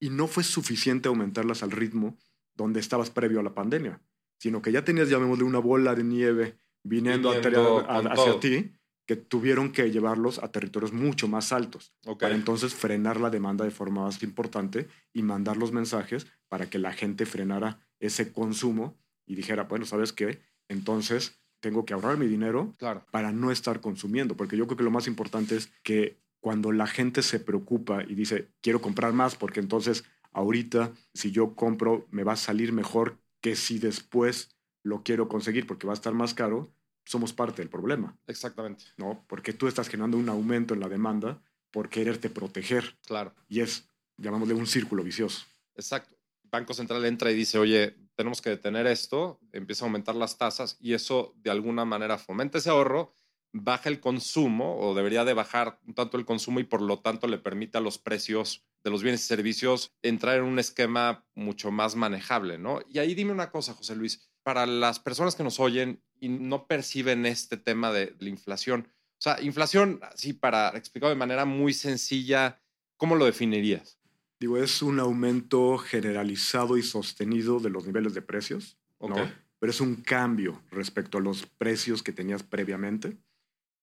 y 0.00 0.08
no 0.08 0.28
fue 0.28 0.42
suficiente 0.42 1.08
aumentarlas 1.08 1.62
al 1.62 1.72
ritmo 1.72 2.16
donde 2.54 2.80
estabas 2.80 3.10
previo 3.10 3.40
a 3.40 3.42
la 3.42 3.52
pandemia, 3.52 4.00
sino 4.38 4.62
que 4.62 4.72
ya 4.72 4.86
tenías, 4.86 5.10
llamémosle, 5.10 5.44
una 5.44 5.58
bola 5.58 5.94
de 5.94 6.04
nieve 6.04 6.56
viniendo, 6.82 7.30
hacia 7.30 8.40
ti 8.40 8.72
que 9.06 9.16
tuvieron 9.16 9.72
que 9.72 9.90
llevarlos 9.90 10.38
a 10.38 10.52
territorios 10.52 10.92
mucho 10.92 11.28
más 11.28 11.52
altos 11.52 11.92
para 12.18 12.34
entonces 12.34 12.74
frenar 12.74 13.20
la 13.20 13.30
demanda 13.30 13.64
de 13.64 13.70
forma 13.70 14.02
más 14.02 14.22
importante 14.22 14.88
y 15.12 15.22
mandar 15.22 15.56
los 15.56 15.72
mensajes 15.72 16.26
para 16.48 16.70
que 16.70 16.78
la 16.78 16.92
gente 16.92 17.26
frenara 17.26 17.80
ese 17.98 18.32
consumo 18.32 18.96
y 19.26 19.34
dijera, 19.34 19.64
bueno, 19.64 19.86
¿sabes 19.86 20.12
qué? 20.12 20.40
Entonces 20.68 21.40
tengo 21.60 21.84
que 21.84 21.94
ahorrar 21.94 22.18
mi 22.18 22.26
dinero 22.26 22.74
para 23.10 23.32
no 23.32 23.50
estar 23.50 23.80
consumiendo, 23.80 24.36
porque 24.36 24.56
yo 24.56 24.66
creo 24.66 24.76
que 24.76 24.84
lo 24.84 24.90
más 24.90 25.06
importante 25.06 25.56
es 25.56 25.72
que 25.82 26.18
cuando 26.40 26.72
la 26.72 26.86
gente 26.86 27.22
se 27.22 27.38
preocupa 27.38 28.02
y 28.02 28.14
dice, 28.14 28.48
quiero 28.60 28.80
comprar 28.82 29.12
más, 29.12 29.36
porque 29.36 29.60
entonces 29.60 30.04
ahorita 30.32 30.92
si 31.14 31.30
yo 31.30 31.54
compro 31.54 32.06
me 32.10 32.24
va 32.24 32.32
a 32.32 32.36
salir 32.36 32.72
mejor 32.72 33.18
que 33.40 33.54
si 33.54 33.78
después 33.78 34.56
lo 34.82 35.02
quiero 35.02 35.28
conseguir 35.28 35.66
porque 35.66 35.86
va 35.86 35.92
a 35.92 35.94
estar 35.94 36.14
más 36.14 36.34
caro, 36.34 36.72
somos 37.04 37.32
parte 37.32 37.62
del 37.62 37.68
problema. 37.68 38.16
Exactamente. 38.26 38.84
¿No? 38.96 39.24
Porque 39.28 39.52
tú 39.52 39.68
estás 39.68 39.88
generando 39.88 40.16
un 40.16 40.28
aumento 40.28 40.74
en 40.74 40.80
la 40.80 40.88
demanda 40.88 41.42
por 41.70 41.88
quererte 41.88 42.30
proteger. 42.30 42.96
Claro. 43.06 43.34
Y 43.48 43.60
es, 43.60 43.88
llamámosle, 44.16 44.54
un 44.54 44.66
círculo 44.66 45.02
vicioso. 45.02 45.44
Exacto. 45.74 46.16
Banco 46.44 46.74
Central 46.74 47.04
entra 47.06 47.30
y 47.30 47.34
dice, 47.34 47.58
oye, 47.58 47.96
tenemos 48.14 48.42
que 48.42 48.50
detener 48.50 48.86
esto, 48.86 49.40
empieza 49.52 49.84
a 49.84 49.88
aumentar 49.88 50.14
las 50.14 50.36
tasas 50.36 50.76
y 50.80 50.92
eso 50.92 51.34
de 51.36 51.50
alguna 51.50 51.86
manera 51.86 52.18
fomenta 52.18 52.58
ese 52.58 52.68
ahorro, 52.68 53.14
baja 53.52 53.88
el 53.88 54.00
consumo 54.00 54.78
o 54.78 54.94
debería 54.94 55.24
de 55.24 55.34
bajar 55.34 55.78
un 55.86 55.94
tanto 55.94 56.18
el 56.18 56.26
consumo 56.26 56.60
y 56.60 56.64
por 56.64 56.82
lo 56.82 57.00
tanto 57.00 57.26
le 57.26 57.38
permite 57.38 57.78
a 57.78 57.80
los 57.80 57.98
precios 57.98 58.64
de 58.84 58.90
los 58.90 59.02
bienes 59.02 59.22
y 59.22 59.26
servicios 59.26 59.92
entrar 60.02 60.38
en 60.38 60.44
un 60.44 60.58
esquema 60.58 61.24
mucho 61.34 61.70
más 61.70 61.96
manejable, 61.96 62.58
¿no? 62.58 62.80
Y 62.88 62.98
ahí 62.98 63.14
dime 63.14 63.32
una 63.32 63.50
cosa, 63.50 63.74
José 63.74 63.96
Luis, 63.96 64.30
para 64.42 64.66
las 64.66 64.98
personas 64.98 65.34
que 65.34 65.44
nos 65.44 65.60
oyen 65.60 66.02
y 66.22 66.28
no 66.28 66.68
perciben 66.68 67.26
este 67.26 67.56
tema 67.56 67.90
de 67.90 68.14
la 68.20 68.28
inflación, 68.28 68.86
o 68.86 69.20
sea, 69.20 69.40
inflación, 69.42 69.98
así 70.02 70.32
para 70.32 70.68
explicarlo 70.70 71.10
de 71.10 71.18
manera 71.18 71.44
muy 71.44 71.74
sencilla, 71.74 72.62
¿cómo 72.96 73.16
lo 73.16 73.24
definirías? 73.24 73.98
Digo, 74.38 74.56
es 74.56 74.82
un 74.82 75.00
aumento 75.00 75.78
generalizado 75.78 76.78
y 76.78 76.84
sostenido 76.84 77.58
de 77.58 77.70
los 77.70 77.86
niveles 77.86 78.14
de 78.14 78.22
precios, 78.22 78.78
¿no? 79.00 79.16
pero 79.58 79.70
es 79.70 79.80
un 79.80 79.96
cambio 79.96 80.62
respecto 80.70 81.18
a 81.18 81.20
los 81.20 81.44
precios 81.46 82.04
que 82.04 82.12
tenías 82.12 82.44
previamente 82.44 83.16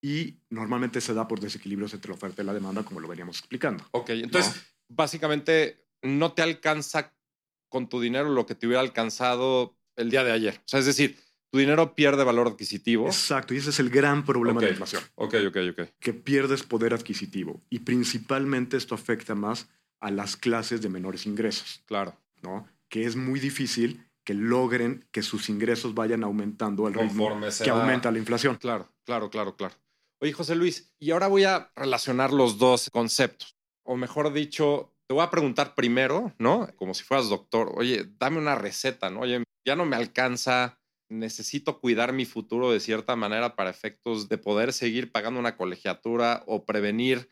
y 0.01 0.39
normalmente 0.50 1.01
se 1.01 1.13
da 1.13 1.27
por 1.27 1.41
desequilibrios 1.41 1.93
entre 1.93 2.10
la 2.10 2.15
oferta 2.15 2.41
y 2.41 2.46
la 2.46 2.53
demanda, 2.53 2.84
como 2.84 3.01
lo 3.01 3.10
veníamos 3.10 3.39
explicando. 3.39 3.86
Ok, 3.91 4.12
entonces 4.12 4.62
básicamente 4.88 5.86
no 6.01 6.31
te 6.31 6.41
alcanza 6.41 7.13
con 7.67 7.89
tu 7.89 8.00
dinero 8.00 8.29
lo 8.29 8.46
que 8.46 8.55
te 8.55 8.65
hubiera 8.65 8.81
alcanzado 8.81 9.77
el 9.98 10.10
día 10.10 10.24
de 10.24 10.31
ayer. 10.31 10.55
O 10.55 10.67
sea, 10.67 10.79
es 10.79 10.86
decir, 10.86 11.17
tu 11.51 11.60
dinero 11.60 11.96
pierde 11.96 12.24
valor 12.24 12.48
adquisitivo. 12.48 13.08
Exacto, 13.08 13.53
y 13.53 13.58
ese 13.58 13.72
es 13.72 13.79
el 13.79 13.89
gran 13.89 14.25
problema 14.25 14.60
de 14.60 14.68
la 14.68 14.72
inflación. 14.72 15.03
Ok, 15.15 15.36
ok, 15.48 15.58
ok. 15.72 15.89
Que 16.00 16.13
pierdes 16.13 16.63
poder 16.63 16.94
adquisitivo 16.94 17.62
y 17.70 17.79
principalmente 17.79 18.77
esto 18.77 18.96
afecta 18.96 19.36
más 19.36 19.70
a 20.00 20.12
las 20.12 20.38
clases 20.38 20.82
de 20.82 20.89
menores 20.89 21.25
ingresos. 21.25 21.84
Claro. 21.86 22.15
¿no? 22.41 22.68
Que 22.89 23.06
es 23.06 23.15
muy 23.15 23.39
difícil 23.39 24.06
que 24.24 24.34
logren 24.34 25.08
que 25.12 25.24
sus 25.24 25.50
ingresos 25.50 25.96
vayan 25.96 26.24
aumentando 26.24 26.86
al 26.86 26.94
ritmo 26.94 27.39
que 27.63 27.70
aumenta 27.70 28.12
la 28.12 28.20
inflación. 28.20 28.58
Claro, 28.58 28.88
claro, 29.03 29.29
claro, 29.29 29.56
claro. 29.56 29.75
Oye, 30.22 30.34
José 30.34 30.56
Luis, 30.56 30.94
y 31.00 31.12
ahora 31.12 31.27
voy 31.27 31.46
a 31.46 31.72
relacionar 31.75 32.34
los 32.34 32.58
dos 32.58 32.89
conceptos. 32.91 33.56
O 33.84 33.96
mejor 33.96 34.32
dicho, 34.34 34.94
te 35.08 35.13
voy 35.13 35.24
a 35.24 35.32
preguntar 35.32 35.74
primero, 35.75 36.34
¿no? 36.38 36.70
Como 36.75 36.94
si 36.94 37.03
fueras 37.03 37.29
doctor, 37.29 37.72
oye, 37.75 38.08
dame 38.20 38.38
una 38.38 38.56
receta, 38.56 39.10
¿no? 39.10 39.22
Oye, 39.22 39.44
ya 39.65 39.75
no 39.75 39.86
me 39.86 39.96
alcanza, 39.96 40.78
necesito 41.10 41.80
cuidar 41.80 42.13
mi 42.13 42.25
futuro 42.25 42.72
de 42.72 42.80
cierta 42.80 43.16
manera 43.16 43.56
para 43.56 43.70
efectos 43.70 44.30
de 44.30 44.38
poder 44.38 44.74
seguir 44.74 45.12
pagando 45.12 45.39
una 45.39 45.58
colegiatura 45.58 46.44
o 46.46 46.66
prevenir 46.66 47.30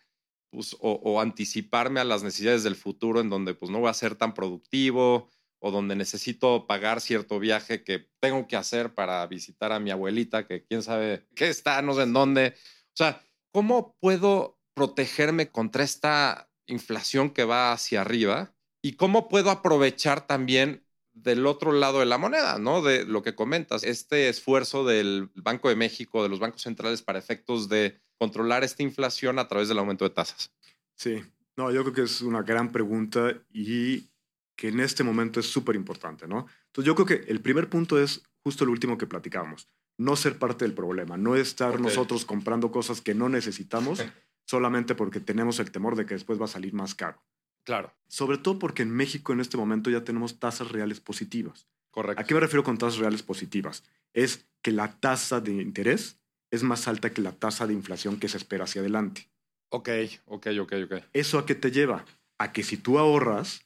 pues, 0.51 0.75
o, 0.79 1.21
anticiparme 1.21 1.99
a 1.99 2.03
las 2.03 2.23
necesidades 2.23 2.63
del 2.63 2.75
futuro 2.75 3.21
en 3.21 3.29
donde 3.29 3.53
pues 3.53 3.69
no 3.69 3.79
voy 3.79 3.89
a 3.89 3.93
ser 3.93 4.15
tan 4.15 4.33
productivo 4.33 5.29
o 5.59 5.71
donde 5.71 5.95
necesito 5.95 6.67
pagar 6.67 7.01
cierto 7.01 7.39
viaje 7.39 7.83
que 7.83 8.07
tengo 8.19 8.47
que 8.47 8.55
hacer 8.55 8.93
para 8.93 9.25
visitar 9.27 9.71
a 9.71 9.79
mi 9.79 9.91
abuelita, 9.91 10.47
que 10.47 10.63
quién 10.63 10.83
sabe 10.83 11.27
qué 11.35 11.49
está, 11.49 11.81
no 11.81 11.93
sé 11.93 12.03
en 12.03 12.13
dónde. 12.13 12.53
O 12.89 12.95
sea, 12.95 13.23
¿cómo 13.51 13.95
puedo 13.99 14.59
protegerme 14.73 15.49
contra 15.49 15.83
esta 15.83 16.49
inflación 16.67 17.31
que 17.31 17.43
va 17.43 17.71
hacia 17.71 18.01
arriba? 18.01 18.53
¿Y 18.83 18.93
cómo 18.93 19.27
puedo 19.27 19.49
aprovechar 19.49 20.27
también 20.27 20.86
del 21.23 21.45
otro 21.45 21.71
lado 21.71 21.99
de 21.99 22.05
la 22.05 22.17
moneda, 22.17 22.59
¿no? 22.59 22.81
De 22.81 23.05
lo 23.05 23.23
que 23.23 23.35
comentas, 23.35 23.83
este 23.83 24.29
esfuerzo 24.29 24.85
del 24.85 25.29
Banco 25.35 25.69
de 25.69 25.75
México, 25.75 26.23
de 26.23 26.29
los 26.29 26.39
bancos 26.39 26.61
centrales 26.61 27.01
para 27.01 27.19
efectos 27.19 27.69
de 27.69 27.99
controlar 28.17 28.63
esta 28.63 28.83
inflación 28.83 29.39
a 29.39 29.47
través 29.47 29.67
del 29.67 29.79
aumento 29.79 30.05
de 30.05 30.11
tasas. 30.11 30.51
Sí, 30.95 31.23
no, 31.55 31.71
yo 31.71 31.83
creo 31.83 31.93
que 31.93 32.01
es 32.03 32.21
una 32.21 32.43
gran 32.43 32.71
pregunta 32.71 33.35
y 33.51 34.09
que 34.55 34.69
en 34.69 34.79
este 34.79 35.03
momento 35.03 35.39
es 35.39 35.45
súper 35.45 35.75
importante, 35.75 36.27
¿no? 36.27 36.47
Entonces 36.67 36.85
yo 36.85 36.95
creo 36.95 37.05
que 37.05 37.31
el 37.31 37.41
primer 37.41 37.69
punto 37.69 38.01
es 38.01 38.23
justo 38.43 38.63
el 38.63 38.71
último 38.71 38.97
que 38.97 39.07
platicábamos, 39.07 39.69
no 39.97 40.15
ser 40.15 40.39
parte 40.39 40.65
del 40.65 40.73
problema, 40.73 41.17
no 41.17 41.35
estar 41.35 41.79
nosotros 41.79 42.25
comprando 42.25 42.71
cosas 42.71 43.01
que 43.01 43.13
no 43.13 43.29
necesitamos 43.29 44.03
solamente 44.45 44.95
porque 44.95 45.19
tenemos 45.19 45.59
el 45.59 45.71
temor 45.71 45.95
de 45.95 46.05
que 46.05 46.15
después 46.15 46.39
va 46.39 46.45
a 46.45 46.49
salir 46.49 46.73
más 46.73 46.95
caro. 46.95 47.21
Claro. 47.67 47.93
Sobre 48.07 48.37
todo 48.37 48.59
porque 48.59 48.81
en 48.81 48.91
México 48.91 49.33
en 49.33 49.41
este 49.41 49.57
momento 49.57 49.89
ya 49.89 50.05
tenemos 50.05 50.39
tasas 50.39 50.71
reales 50.71 51.01
positivas. 51.01 51.67
Correcto. 51.91 52.21
¿A 52.21 52.23
qué 52.23 52.33
me 52.33 52.39
refiero 52.39 52.63
con 52.63 52.77
tasas 52.77 52.97
reales 52.97 53.23
positivas? 53.23 53.83
Es 54.13 54.47
que 54.61 54.71
la 54.71 54.93
tasa 55.01 55.41
de 55.41 55.51
interés 55.51 56.17
es 56.49 56.63
más 56.63 56.87
alta 56.87 57.11
que 57.11 57.21
la 57.21 57.33
tasa 57.33 57.67
de 57.67 57.73
inflación 57.73 58.21
que 58.21 58.29
se 58.29 58.37
espera 58.37 58.63
hacia 58.63 58.79
adelante. 58.79 59.29
Ok, 59.67 59.89
ok, 60.27 60.47
ok, 60.61 60.73
ok. 60.85 60.93
¿Eso 61.11 61.39
a 61.39 61.45
qué 61.45 61.55
te 61.55 61.69
lleva? 61.71 62.05
A 62.37 62.53
que 62.53 62.63
si 62.63 62.77
tú 62.77 62.99
ahorras, 62.99 63.65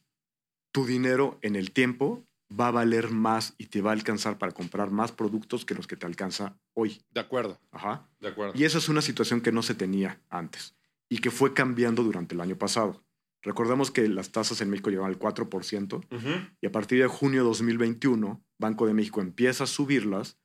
tu 0.71 0.87
dinero 0.87 1.37
en 1.43 1.55
el 1.55 1.69
tiempo 1.69 2.25
va 2.59 2.69
a 2.69 2.71
valer 2.71 3.11
más 3.11 3.53
y 3.59 3.67
te 3.67 3.81
va 3.81 3.91
a 3.91 3.93
alcanzar 3.93 4.39
para 4.39 4.51
comprar 4.51 4.89
más 4.89 5.11
productos 5.11 5.63
que 5.63 5.75
los 5.75 5.85
que 5.85 5.95
te 5.95 6.07
alcanza 6.07 6.57
hoy. 6.73 7.03
De 7.11 7.19
acuerdo. 7.19 7.59
Ajá. 7.69 8.09
De 8.19 8.29
acuerdo. 8.29 8.53
Y 8.55 8.63
esa 8.63 8.79
es 8.79 8.89
una 8.89 9.03
situación 9.03 9.41
que 9.41 9.51
no 9.51 9.61
se 9.61 9.75
tenía 9.75 10.19
antes 10.27 10.73
y 11.07 11.19
que 11.19 11.29
fue 11.29 11.53
cambiando 11.53 12.01
durante 12.01 12.33
el 12.33 12.41
año 12.41 12.55
pasado. 12.55 13.03
Recordemos 13.41 13.91
que 13.91 14.07
las 14.07 14.31
tasas 14.31 14.61
en 14.61 14.69
México 14.69 14.89
llegaban 14.89 15.11
al 15.11 15.19
4% 15.19 16.51
y 16.61 16.65
a 16.65 16.71
partir 16.71 17.01
de 17.01 17.07
junio 17.07 17.41
de 17.41 17.47
2021, 17.47 18.43
Banco 18.59 18.85
de 18.85 18.93
México 18.93 19.21
empieza 19.21 19.63
a 19.63 19.67
subirlas 19.67 20.37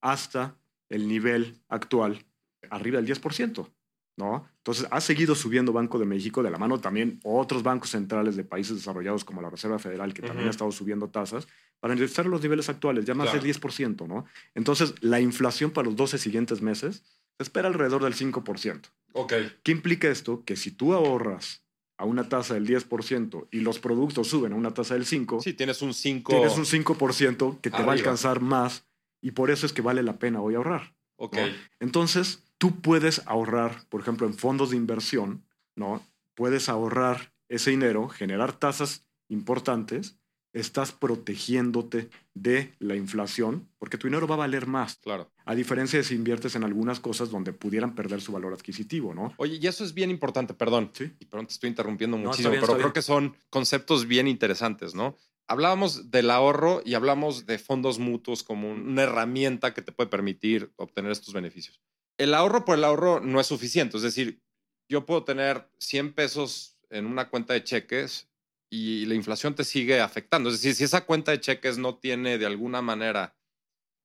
hasta 0.00 0.58
el 0.88 1.08
nivel 1.08 1.60
actual, 1.68 2.24
arriba 2.68 3.00
del 3.00 3.08
10%. 3.08 3.70
¿no? 4.16 4.46
Entonces, 4.58 4.86
ha 4.90 5.00
seguido 5.00 5.34
subiendo 5.34 5.72
Banco 5.72 5.98
de 5.98 6.04
México 6.04 6.42
de 6.42 6.50
la 6.50 6.58
mano 6.58 6.78
también 6.78 7.20
otros 7.24 7.62
bancos 7.62 7.90
centrales 7.90 8.36
de 8.36 8.44
países 8.44 8.76
desarrollados 8.76 9.24
como 9.24 9.40
la 9.40 9.50
Reserva 9.50 9.78
Federal, 9.78 10.12
que 10.12 10.22
también 10.22 10.48
ha 10.48 10.50
estado 10.50 10.70
subiendo 10.70 11.08
tasas, 11.08 11.48
para 11.80 11.94
regresar 11.94 12.26
los 12.26 12.42
niveles 12.42 12.68
actuales, 12.68 13.04
ya 13.04 13.14
más 13.14 13.32
del 13.32 13.42
10%. 13.42 14.06
¿no? 14.06 14.26
Entonces, 14.54 14.94
la 15.00 15.20
inflación 15.20 15.70
para 15.70 15.86
los 15.86 15.96
12 15.96 16.18
siguientes 16.18 16.60
meses 16.60 17.02
se 17.36 17.42
espera 17.42 17.68
alrededor 17.68 18.04
del 18.04 18.14
5%. 18.14 18.82
Okay. 19.14 19.52
¿Qué 19.62 19.72
implica 19.72 20.08
esto? 20.08 20.44
Que 20.44 20.56
si 20.56 20.70
tú 20.70 20.92
ahorras 20.92 21.61
a 22.02 22.04
una 22.04 22.28
tasa 22.28 22.54
del 22.54 22.66
10% 22.66 23.46
y 23.52 23.60
los 23.60 23.78
productos 23.78 24.26
suben 24.26 24.52
a 24.52 24.56
una 24.56 24.74
tasa 24.74 24.94
del 24.94 25.06
5%, 25.06 25.40
sí, 25.40 25.52
tienes 25.54 25.82
un 25.82 25.90
5%, 25.90 26.26
tienes 26.26 26.58
un 26.58 26.64
5% 26.64 27.60
que 27.60 27.70
te 27.70 27.82
va 27.82 27.90
a 27.90 27.92
alcanzar 27.92 28.40
más 28.40 28.88
y 29.20 29.30
por 29.30 29.52
eso 29.52 29.66
es 29.66 29.72
que 29.72 29.82
vale 29.82 30.02
la 30.02 30.18
pena 30.18 30.40
hoy 30.40 30.56
ahorrar. 30.56 30.96
Ok. 31.14 31.36
Entonces, 31.78 32.42
tú 32.58 32.80
puedes 32.80 33.22
ahorrar, 33.26 33.84
por 33.88 34.00
ejemplo, 34.00 34.26
en 34.26 34.34
fondos 34.34 34.70
de 34.70 34.76
inversión, 34.76 35.46
¿no? 35.76 36.04
Puedes 36.34 36.68
ahorrar 36.68 37.32
ese 37.48 37.70
dinero, 37.70 38.08
generar 38.08 38.52
tasas 38.52 39.06
importantes, 39.28 40.18
estás 40.52 40.92
protegiéndote 40.92 42.10
de 42.34 42.74
la 42.78 42.94
inflación, 42.94 43.68
porque 43.78 43.98
tu 43.98 44.06
dinero 44.06 44.26
va 44.26 44.34
a 44.34 44.38
valer 44.38 44.66
más. 44.66 44.96
Claro. 44.96 45.30
A 45.44 45.54
diferencia 45.54 45.98
de 45.98 46.04
si 46.04 46.14
inviertes 46.14 46.54
en 46.54 46.64
algunas 46.64 47.00
cosas 47.00 47.30
donde 47.30 47.52
pudieran 47.52 47.94
perder 47.94 48.20
su 48.20 48.32
valor 48.32 48.52
adquisitivo, 48.52 49.14
¿no? 49.14 49.32
Oye, 49.38 49.58
y 49.60 49.66
eso 49.66 49.84
es 49.84 49.94
bien 49.94 50.10
importante, 50.10 50.54
perdón. 50.54 50.90
Sí. 50.92 51.10
Y 51.18 51.26
pronto 51.26 51.48
te 51.48 51.54
estoy 51.54 51.70
interrumpiendo 51.70 52.16
muchísimo, 52.16 52.54
pero 52.60 52.76
creo 52.76 52.92
que 52.92 53.02
son 53.02 53.34
conceptos 53.50 54.06
bien 54.06 54.28
interesantes, 54.28 54.94
¿no? 54.94 55.16
Hablábamos 55.48 56.10
del 56.10 56.30
ahorro 56.30 56.82
y 56.84 56.94
hablamos 56.94 57.46
de 57.46 57.58
fondos 57.58 57.98
mutuos 57.98 58.42
como 58.42 58.70
una 58.70 59.02
herramienta 59.02 59.74
que 59.74 59.82
te 59.82 59.92
puede 59.92 60.08
permitir 60.08 60.72
obtener 60.76 61.10
estos 61.10 61.34
beneficios. 61.34 61.80
El 62.18 62.34
ahorro 62.34 62.64
por 62.64 62.78
el 62.78 62.84
ahorro 62.84 63.20
no 63.20 63.40
es 63.40 63.46
suficiente, 63.46 63.96
es 63.96 64.02
decir, 64.02 64.42
yo 64.88 65.04
puedo 65.06 65.24
tener 65.24 65.68
100 65.78 66.12
pesos 66.12 66.78
en 66.90 67.06
una 67.06 67.28
cuenta 67.28 67.54
de 67.54 67.64
cheques 67.64 68.28
y 68.72 69.04
la 69.04 69.14
inflación 69.14 69.54
te 69.54 69.64
sigue 69.64 70.00
afectando. 70.00 70.48
Es 70.48 70.56
decir, 70.56 70.74
si 70.74 70.84
esa 70.84 71.04
cuenta 71.04 71.30
de 71.30 71.40
cheques 71.40 71.76
no 71.76 71.96
tiene 71.96 72.38
de 72.38 72.46
alguna 72.46 72.80
manera 72.80 73.36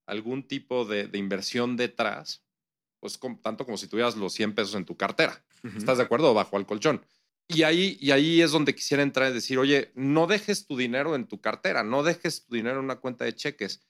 algún 0.06 0.46
tipo 0.46 0.84
de, 0.84 1.10
inversión 1.14 1.78
detrás, 1.78 2.44
pues 3.00 3.18
tanto 3.42 3.64
como 3.64 3.78
si 3.78 3.88
tuvieras 3.88 4.18
los 4.18 4.34
100 4.34 4.56
pesos 4.56 4.76
en 4.76 4.84
tu 4.84 4.98
cartera. 4.98 5.42
¿Estás 5.78 6.00
de 6.00 6.04
acuerdo? 6.04 6.34
Bajo 6.34 6.58
al 6.58 6.66
colchón. 6.66 7.02
Y 7.48 7.64
ahí, 7.64 7.98
y 8.02 8.12
ahí 8.12 8.42
es 8.42 8.52
donde 8.52 8.76
quisiera 8.76 9.04
entrar 9.04 9.32
y 9.32 9.36
decir, 9.36 9.58
oye, 9.58 9.94
no 9.96 10.28
dejes 10.28 10.68
tu 10.68 10.76
dinero 10.76 11.16
en 11.16 11.28
tu 11.28 11.40
cartera, 11.40 11.84
no 11.84 12.04
dejes 12.04 12.44
tu 12.46 12.56
dinero 12.56 12.80
en 12.80 12.86
una 12.86 12.98
cuenta 12.98 13.24
de 13.24 13.34
cheques. 13.34 13.88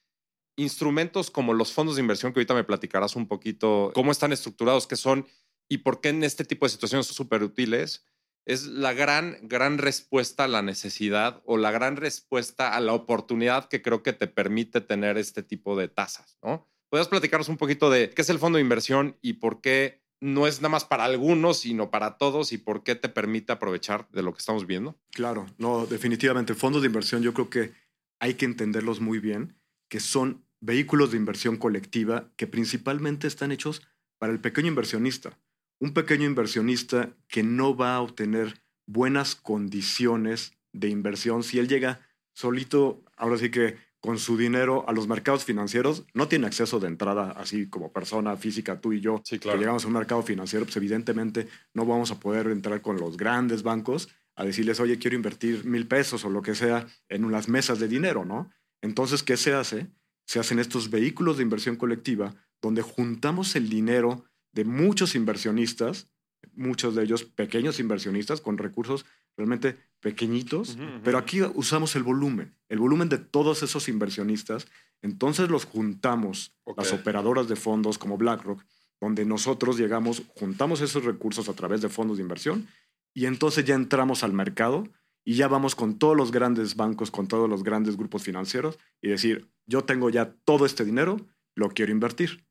Instrumentos 0.58 1.32
como 1.32 1.56
los 1.56 1.74
fondos 1.74 1.96
de 1.96 2.02
inversión, 2.04 2.34
que 2.34 2.40
ahorita 2.40 2.54
me 2.54 2.64
platicarás 2.64 3.16
un 3.16 3.28
poquito 3.28 3.92
cómo 3.96 4.12
están 4.12 4.32
estructurados, 4.32 4.86
qué 4.86 4.96
son 4.96 5.26
y 5.68 5.80
por 5.80 6.02
qué 6.02 6.10
en 6.10 6.24
este 6.24 6.46
tipo 6.46 6.68
de 6.68 6.70
situaciones 6.70 7.08
son 7.08 7.16
súper 7.16 7.42
útiles, 7.42 8.06
es 8.48 8.66
la 8.66 8.94
gran, 8.94 9.38
gran 9.42 9.78
respuesta 9.78 10.46
a 10.46 10.48
la 10.48 10.62
necesidad 10.62 11.44
o 11.46 11.58
la 11.58 11.70
gran 11.70 11.98
respuesta 11.98 12.76
a 12.76 12.80
la 12.80 12.94
oportunidad 12.94 13.68
que 13.68 13.82
creo 13.82 14.04
que 14.04 14.14
te 14.14 14.28
permite 14.28 14.80
tener 14.80 15.18
este 15.18 15.44
tipo 15.44 15.76
de 15.76 15.90
tasas, 15.90 16.38
¿no? 16.42 16.66
¿Puedes 16.90 17.10
platicarnos 17.10 17.50
un 17.50 17.58
poquito 17.58 17.90
de 17.90 18.10
qué 18.10 18.22
es 18.22 18.30
el 18.30 18.40
fondo 18.40 18.56
de 18.56 18.62
inversión 18.62 19.18
y 19.22 19.34
por 19.34 19.60
qué 19.60 20.02
no 20.22 20.48
es 20.48 20.62
nada 20.62 20.70
más 20.70 20.86
para 20.86 21.04
algunos, 21.04 21.60
sino 21.60 21.92
para 21.92 22.18
todos 22.18 22.54
y 22.54 22.58
por 22.58 22.84
qué 22.84 22.96
te 22.96 23.10
permite 23.10 23.52
aprovechar 23.52 24.08
de 24.12 24.24
lo 24.24 24.32
que 24.32 24.40
estamos 24.40 24.66
viendo? 24.66 24.98
Claro, 25.12 25.46
no, 25.58 25.86
definitivamente. 25.86 26.56
Fondos 26.56 26.82
de 26.82 26.88
inversión 26.88 27.22
yo 27.22 27.34
creo 27.34 27.50
que 27.50 27.74
hay 28.20 28.36
que 28.36 28.46
entenderlos 28.46 29.02
muy 29.02 29.20
bien, 29.20 29.58
que 29.90 30.00
son 30.00 30.46
vehículos 30.62 31.12
de 31.12 31.18
inversión 31.18 31.58
colectiva 31.58 32.32
que 32.38 32.48
principalmente 32.48 33.28
están 33.28 33.52
hechos 33.52 33.82
para 34.18 34.32
el 34.32 34.40
pequeño 34.40 34.70
inversionista. 34.70 35.38
Un 35.80 35.94
pequeño 35.94 36.26
inversionista 36.26 37.16
que 37.28 37.44
no 37.44 37.76
va 37.76 37.96
a 37.96 38.02
obtener 38.02 38.62
buenas 38.88 39.36
condiciones 39.36 40.54
de 40.74 40.90
inversión 40.90 41.44
si 41.44 41.60
él 41.60 41.68
llega 41.68 42.02
solito, 42.34 43.04
ahora 43.16 43.38
sí 43.38 43.50
que 43.50 43.78
con 44.00 44.20
su 44.20 44.38
dinero 44.38 44.88
a 44.88 44.94
los 44.94 45.08
mercados 45.08 45.44
financieros, 45.44 46.06
no 46.14 46.28
tiene 46.28 46.48
acceso 46.48 46.80
de 46.80 46.88
entrada, 46.88 47.32
así 47.32 47.68
como 47.68 47.92
persona 47.92 48.38
física, 48.38 48.80
tú 48.80 48.94
y 48.94 49.02
yo, 49.02 49.22
sí, 49.26 49.40
claro. 49.40 49.58
que 49.58 49.62
llegamos 49.62 49.84
a 49.84 49.88
un 49.88 49.94
mercado 49.94 50.22
financiero, 50.22 50.66
pues 50.66 50.78
evidentemente 50.78 51.48
no 51.74 51.86
vamos 51.86 52.12
a 52.12 52.20
poder 52.20 52.48
entrar 52.48 52.82
con 52.82 52.98
los 52.98 53.18
grandes 53.18 53.64
bancos 53.64 54.10
a 54.36 54.46
decirles, 54.46 54.80
oye, 54.80 55.00
quiero 55.00 55.16
invertir 55.16 55.66
mil 55.66 55.88
pesos 55.88 56.24
o 56.24 56.30
lo 56.30 56.44
que 56.44 56.54
sea 56.54 56.86
en 57.10 57.26
unas 57.26 57.50
mesas 57.50 57.80
de 57.80 57.88
dinero, 57.88 58.24
¿no? 58.24 58.52
Entonces, 58.82 59.24
¿qué 59.24 59.36
se 59.36 59.54
hace? 59.54 59.88
Se 60.26 60.40
hacen 60.40 60.60
estos 60.60 60.92
vehículos 60.92 61.38
de 61.38 61.44
inversión 61.44 61.76
colectiva 61.76 62.36
donde 62.62 62.84
juntamos 62.84 63.56
el 63.56 63.68
dinero 63.68 64.26
de 64.58 64.66
muchos 64.66 65.14
inversionistas, 65.14 66.08
muchos 66.56 66.96
de 66.96 67.04
ellos 67.04 67.24
pequeños 67.24 67.80
inversionistas 67.80 68.42
con 68.42 68.58
recursos 68.58 69.06
realmente 69.38 69.78
pequeñitos, 70.00 70.80
pero 71.04 71.20
aquí 71.20 71.44
usamos 71.44 71.96
el 71.96 72.02
volumen, 72.02 72.56
el 72.68 72.80
volumen 72.80 73.08
de 73.08 73.20
todos 73.20 73.62
esos 73.62 73.88
inversionistas. 73.88 74.68
Entonces 75.04 75.50
los 75.52 75.66
juntamos, 75.66 76.56
las 76.76 76.92
operadoras 76.92 77.48
de 77.48 77.56
fondos 77.56 78.00
como 78.00 78.18
BlackRock, 78.18 78.66
donde 79.00 79.26
nosotros 79.26 79.78
llegamos, 79.78 80.24
juntamos 80.30 80.82
esos 80.82 81.06
recursos 81.06 81.50
a 81.50 81.54
través 81.54 81.82
de 81.82 81.90
fondos 81.90 82.18
de 82.18 82.24
inversión 82.24 82.68
y 83.14 83.28
entonces 83.28 83.64
ya 83.64 83.76
entramos 83.76 84.24
al 84.24 84.34
mercado 84.34 84.86
y 85.24 85.36
ya 85.36 85.48
vamos 85.48 85.76
con 85.76 86.00
todos 86.00 86.18
los 86.18 86.32
grandes 86.32 86.76
bancos, 86.76 87.12
con 87.12 87.28
todos 87.28 87.48
los 87.48 87.64
grandes 87.64 87.96
grupos 87.96 88.24
financieros 88.24 88.80
y 89.04 89.10
decir, 89.10 89.48
yo 89.68 89.84
tengo 89.84 90.10
ya 90.10 90.34
todo 90.46 90.66
este 90.66 90.84
dinero, 90.84 91.18
lo 91.54 91.70
quiero 91.70 91.92
invertir. 91.92 92.47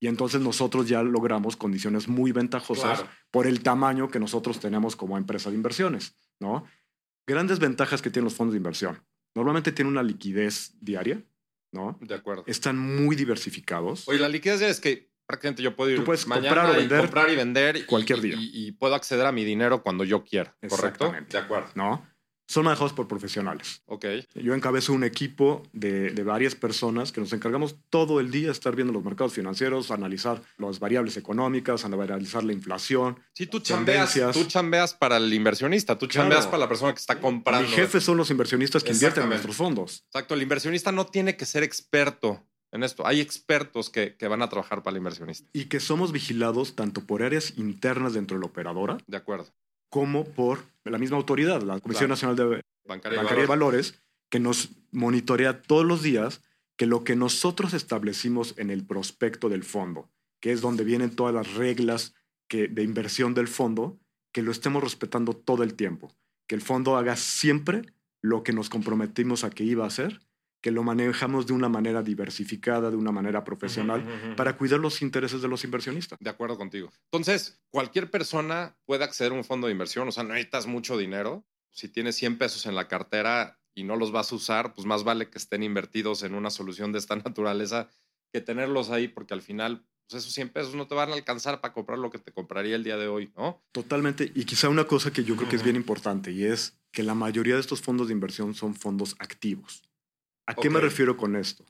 Y 0.00 0.08
entonces 0.08 0.40
nosotros 0.40 0.88
ya 0.88 1.02
logramos 1.02 1.56
condiciones 1.56 2.08
muy 2.08 2.32
ventajosas 2.32 3.04
por 3.30 3.46
el 3.46 3.62
tamaño 3.62 4.08
que 4.08 4.18
nosotros 4.18 4.58
tenemos 4.58 4.96
como 4.96 5.18
empresa 5.18 5.50
de 5.50 5.56
inversiones, 5.56 6.16
¿no? 6.40 6.64
Grandes 7.26 7.58
ventajas 7.58 8.00
que 8.00 8.10
tienen 8.10 8.24
los 8.24 8.34
fondos 8.34 8.54
de 8.54 8.56
inversión. 8.56 9.02
Normalmente 9.34 9.72
tienen 9.72 9.92
una 9.92 10.02
liquidez 10.02 10.72
diaria, 10.80 11.22
¿no? 11.72 11.98
De 12.00 12.14
acuerdo. 12.14 12.44
Están 12.46 12.78
muy 12.78 13.14
diversificados. 13.14 14.08
Oye, 14.08 14.18
la 14.18 14.30
liquidez 14.30 14.62
es 14.62 14.80
que 14.80 15.10
prácticamente 15.26 15.62
yo 15.62 15.76
puedo 15.76 15.90
ir 15.90 15.98
Tú 15.98 16.04
puedes 16.04 16.24
comprar 16.24 16.70
o 16.70 16.74
vender 16.74 16.98
y 16.98 17.02
comprar 17.02 17.30
y 17.30 17.36
vender 17.36 17.86
cualquier 17.86 18.20
día. 18.22 18.36
Y, 18.38 18.72
puedo 18.72 18.94
acceder 18.94 19.26
a 19.26 19.32
mi 19.32 19.44
dinero 19.44 19.82
cuando 19.82 20.04
yo 20.04 20.24
quiera, 20.24 20.56
¿correcto? 20.66 21.12
De 21.28 21.38
acuerdo. 21.38 21.68
¿No? 21.74 22.09
Son 22.50 22.64
manejados 22.64 22.92
por 22.92 23.06
profesionales. 23.06 23.82
Ok. 23.86 24.06
Yo 24.34 24.54
encabezo 24.54 24.92
un 24.92 25.04
equipo 25.04 25.62
de, 25.72 26.10
de, 26.10 26.22
varias 26.24 26.56
personas 26.56 27.12
que 27.12 27.20
nos 27.20 27.32
encargamos 27.32 27.76
todo 27.90 28.18
el 28.18 28.32
día 28.32 28.46
de 28.46 28.52
estar 28.52 28.74
viendo 28.74 28.92
los 28.92 29.04
mercados 29.04 29.34
financieros, 29.34 29.92
analizar 29.92 30.42
las 30.58 30.80
variables 30.80 31.16
económicas, 31.16 31.84
analizar 31.84 32.42
la 32.42 32.52
inflación. 32.52 33.20
Sí, 33.34 33.46
tú 33.46 33.60
chambeas, 33.60 34.18
tú 34.32 34.44
chambeas 34.46 34.94
para 34.94 35.18
el 35.18 35.32
inversionista, 35.32 35.96
tú 35.96 36.08
chambeas 36.08 36.46
para 36.46 36.58
la 36.58 36.68
persona 36.68 36.92
que 36.92 36.98
está 36.98 37.20
comprando. 37.20 37.68
Mi 37.68 37.72
jefe 37.72 38.00
son 38.00 38.16
los 38.16 38.32
inversionistas 38.32 38.82
que 38.82 38.90
invierten 38.90 39.22
en 39.22 39.28
nuestros 39.28 39.54
fondos. 39.54 40.02
Exacto, 40.06 40.34
el 40.34 40.42
inversionista 40.42 40.90
no 40.90 41.06
tiene 41.06 41.36
que 41.36 41.46
ser 41.46 41.62
experto 41.62 42.44
en 42.72 42.82
esto. 42.82 43.06
Hay 43.06 43.20
expertos 43.20 43.90
que, 43.90 44.16
que, 44.16 44.26
van 44.26 44.42
a 44.42 44.48
trabajar 44.48 44.82
para 44.82 44.94
el 44.94 44.98
inversionista. 44.98 45.48
Y 45.52 45.66
que 45.66 45.78
somos 45.78 46.10
vigilados 46.10 46.74
tanto 46.74 47.02
por 47.02 47.22
áreas 47.22 47.54
internas 47.56 48.14
dentro 48.14 48.36
de 48.36 48.40
la 48.40 48.46
operadora. 48.46 48.98
De 49.06 49.16
acuerdo 49.16 49.52
como 49.90 50.24
por 50.24 50.64
la 50.84 50.98
misma 50.98 51.18
autoridad, 51.18 51.62
la 51.62 51.80
Comisión 51.80 52.08
Nacional 52.08 52.36
de 52.36 52.62
Bancaria, 52.86 53.22
y, 53.22 53.46
Valores, 53.46 54.00
que 54.30 54.40
nos 54.40 54.70
monitorea 54.92 55.60
todos 55.60 55.84
los 55.84 56.02
días 56.02 56.42
que 56.76 56.86
lo 56.86 57.04
que 57.04 57.16
nosotros 57.16 57.74
establecimos 57.74 58.54
en 58.56 58.70
el 58.70 58.86
prospecto 58.86 59.48
del 59.48 59.64
fondo, 59.64 60.08
que 60.40 60.52
es 60.52 60.62
donde 60.62 60.84
vienen 60.84 61.14
todas 61.14 61.34
las 61.34 61.54
reglas 61.54 62.14
que, 62.48 62.68
de 62.68 62.82
inversión 62.82 63.34
del 63.34 63.48
fondo, 63.48 64.00
que 64.32 64.42
lo 64.42 64.50
estemos 64.50 64.82
respetando 64.82 65.34
todo 65.34 65.62
el 65.62 65.74
tiempo, 65.74 66.16
que 66.46 66.54
el 66.54 66.62
fondo 66.62 66.96
haga 66.96 67.16
siempre 67.16 67.82
lo 68.22 68.42
que 68.42 68.52
nos 68.52 68.70
comprometimos 68.70 69.44
a 69.44 69.50
que 69.50 69.64
iba 69.64 69.84
a 69.84 69.88
hacer 69.88 70.20
que 70.60 70.70
lo 70.70 70.82
manejamos 70.82 71.46
de 71.46 71.52
una 71.52 71.68
manera 71.68 72.02
diversificada, 72.02 72.90
de 72.90 72.96
una 72.96 73.12
manera 73.12 73.44
profesional, 73.44 74.34
para 74.36 74.56
cuidar 74.56 74.80
los 74.80 75.02
intereses 75.02 75.42
de 75.42 75.48
los 75.48 75.64
inversionistas. 75.64 76.18
De 76.20 76.30
acuerdo 76.30 76.56
contigo. 76.56 76.90
Entonces, 77.12 77.60
cualquier 77.70 78.10
persona 78.10 78.76
puede 78.84 79.04
acceder 79.04 79.32
a 79.32 79.36
un 79.36 79.44
fondo 79.44 79.66
de 79.66 79.72
inversión, 79.72 80.08
o 80.08 80.12
sea, 80.12 80.22
no 80.22 80.30
necesitas 80.30 80.66
mucho 80.66 80.98
dinero. 80.98 81.46
Si 81.70 81.88
tienes 81.88 82.16
100 82.16 82.38
pesos 82.38 82.66
en 82.66 82.74
la 82.74 82.88
cartera 82.88 83.60
y 83.74 83.84
no 83.84 83.96
los 83.96 84.12
vas 84.12 84.32
a 84.32 84.34
usar, 84.34 84.74
pues 84.74 84.86
más 84.86 85.04
vale 85.04 85.30
que 85.30 85.38
estén 85.38 85.62
invertidos 85.62 86.22
en 86.22 86.34
una 86.34 86.50
solución 86.50 86.92
de 86.92 86.98
esta 86.98 87.16
naturaleza 87.24 87.88
que 88.32 88.40
tenerlos 88.40 88.90
ahí, 88.90 89.08
porque 89.08 89.34
al 89.34 89.42
final 89.42 89.86
pues 90.10 90.24
esos 90.24 90.34
100 90.34 90.48
pesos 90.50 90.74
no 90.74 90.88
te 90.88 90.94
van 90.94 91.10
a 91.10 91.14
alcanzar 91.14 91.60
para 91.60 91.72
comprar 91.72 91.98
lo 91.98 92.10
que 92.10 92.18
te 92.18 92.32
compraría 92.32 92.74
el 92.74 92.82
día 92.82 92.96
de 92.96 93.06
hoy, 93.06 93.32
¿no? 93.36 93.62
Totalmente. 93.70 94.30
Y 94.34 94.44
quizá 94.44 94.68
una 94.68 94.84
cosa 94.84 95.12
que 95.12 95.22
yo 95.22 95.36
creo 95.36 95.48
que 95.48 95.56
es 95.56 95.62
bien 95.62 95.76
importante 95.76 96.32
y 96.32 96.44
es 96.44 96.76
que 96.90 97.04
la 97.04 97.14
mayoría 97.14 97.54
de 97.54 97.60
estos 97.60 97.80
fondos 97.80 98.08
de 98.08 98.14
inversión 98.14 98.54
son 98.54 98.74
fondos 98.74 99.14
activos. 99.20 99.89
¿A 100.50 100.54
qué 100.54 100.68
me 100.68 100.80
refiero 100.80 101.16
con 101.16 101.36
esto? 101.36 101.64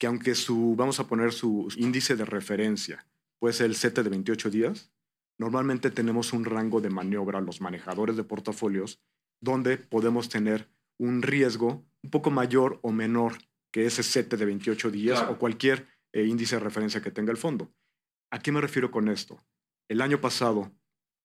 Que 0.00 0.08
aunque 0.08 0.34
su, 0.34 0.74
vamos 0.76 0.98
a 0.98 1.06
poner 1.06 1.32
su 1.32 1.72
índice 1.76 2.16
de 2.16 2.24
referencia, 2.24 3.06
puede 3.38 3.54
ser 3.54 3.66
el 3.66 3.76
CETE 3.76 4.02
de 4.02 4.10
28 4.10 4.50
días, 4.50 4.90
normalmente 5.38 5.92
tenemos 5.92 6.32
un 6.32 6.44
rango 6.44 6.80
de 6.80 6.90
maniobra 6.90 7.40
los 7.40 7.60
manejadores 7.60 8.16
de 8.16 8.24
portafolios 8.24 9.00
donde 9.40 9.76
podemos 9.76 10.28
tener 10.28 10.68
un 10.98 11.22
riesgo 11.22 11.86
un 12.02 12.10
poco 12.10 12.32
mayor 12.32 12.80
o 12.82 12.90
menor 12.90 13.38
que 13.70 13.86
ese 13.86 14.02
CETE 14.02 14.36
de 14.36 14.44
28 14.44 14.90
días 14.90 15.24
o 15.28 15.38
cualquier 15.38 15.86
eh, 16.12 16.24
índice 16.24 16.56
de 16.56 16.64
referencia 16.64 17.00
que 17.00 17.12
tenga 17.12 17.30
el 17.30 17.36
fondo. 17.36 17.70
¿A 18.32 18.40
qué 18.40 18.50
me 18.50 18.60
refiero 18.60 18.90
con 18.90 19.08
esto? 19.08 19.40
El 19.88 20.00
año 20.00 20.20
pasado 20.20 20.72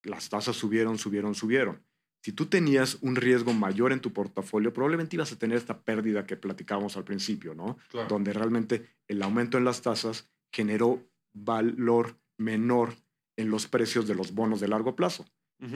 las 0.03 0.29
tasas 0.29 0.55
subieron, 0.55 0.99
subieron, 0.99 1.33
subieron 1.33 1.83
si 2.21 2.31
tú 2.31 2.45
tenías 2.45 2.97
un 3.01 3.15
riesgo 3.15 3.53
mayor 3.53 3.91
en 3.91 3.99
tu 3.99 4.13
portafolio, 4.13 4.73
probablemente 4.73 5.15
ibas 5.15 5.31
a 5.31 5.39
tener 5.39 5.57
esta 5.57 5.81
pérdida 5.81 6.25
que 6.25 6.37
platicábamos 6.37 6.95
al 6.95 7.03
principio, 7.03 7.55
¿no? 7.55 7.77
Donde 8.07 8.31
realmente 8.31 8.87
el 9.07 9.21
aumento 9.23 9.57
en 9.57 9.65
las 9.65 9.81
tasas 9.81 10.29
generó 10.51 11.03
valor 11.33 12.15
menor 12.37 12.95
en 13.37 13.49
los 13.49 13.67
precios 13.67 14.07
de 14.07 14.15
los 14.15 14.33
bonos 14.33 14.59
de 14.59 14.67
largo 14.67 14.95
plazo. 14.95 15.25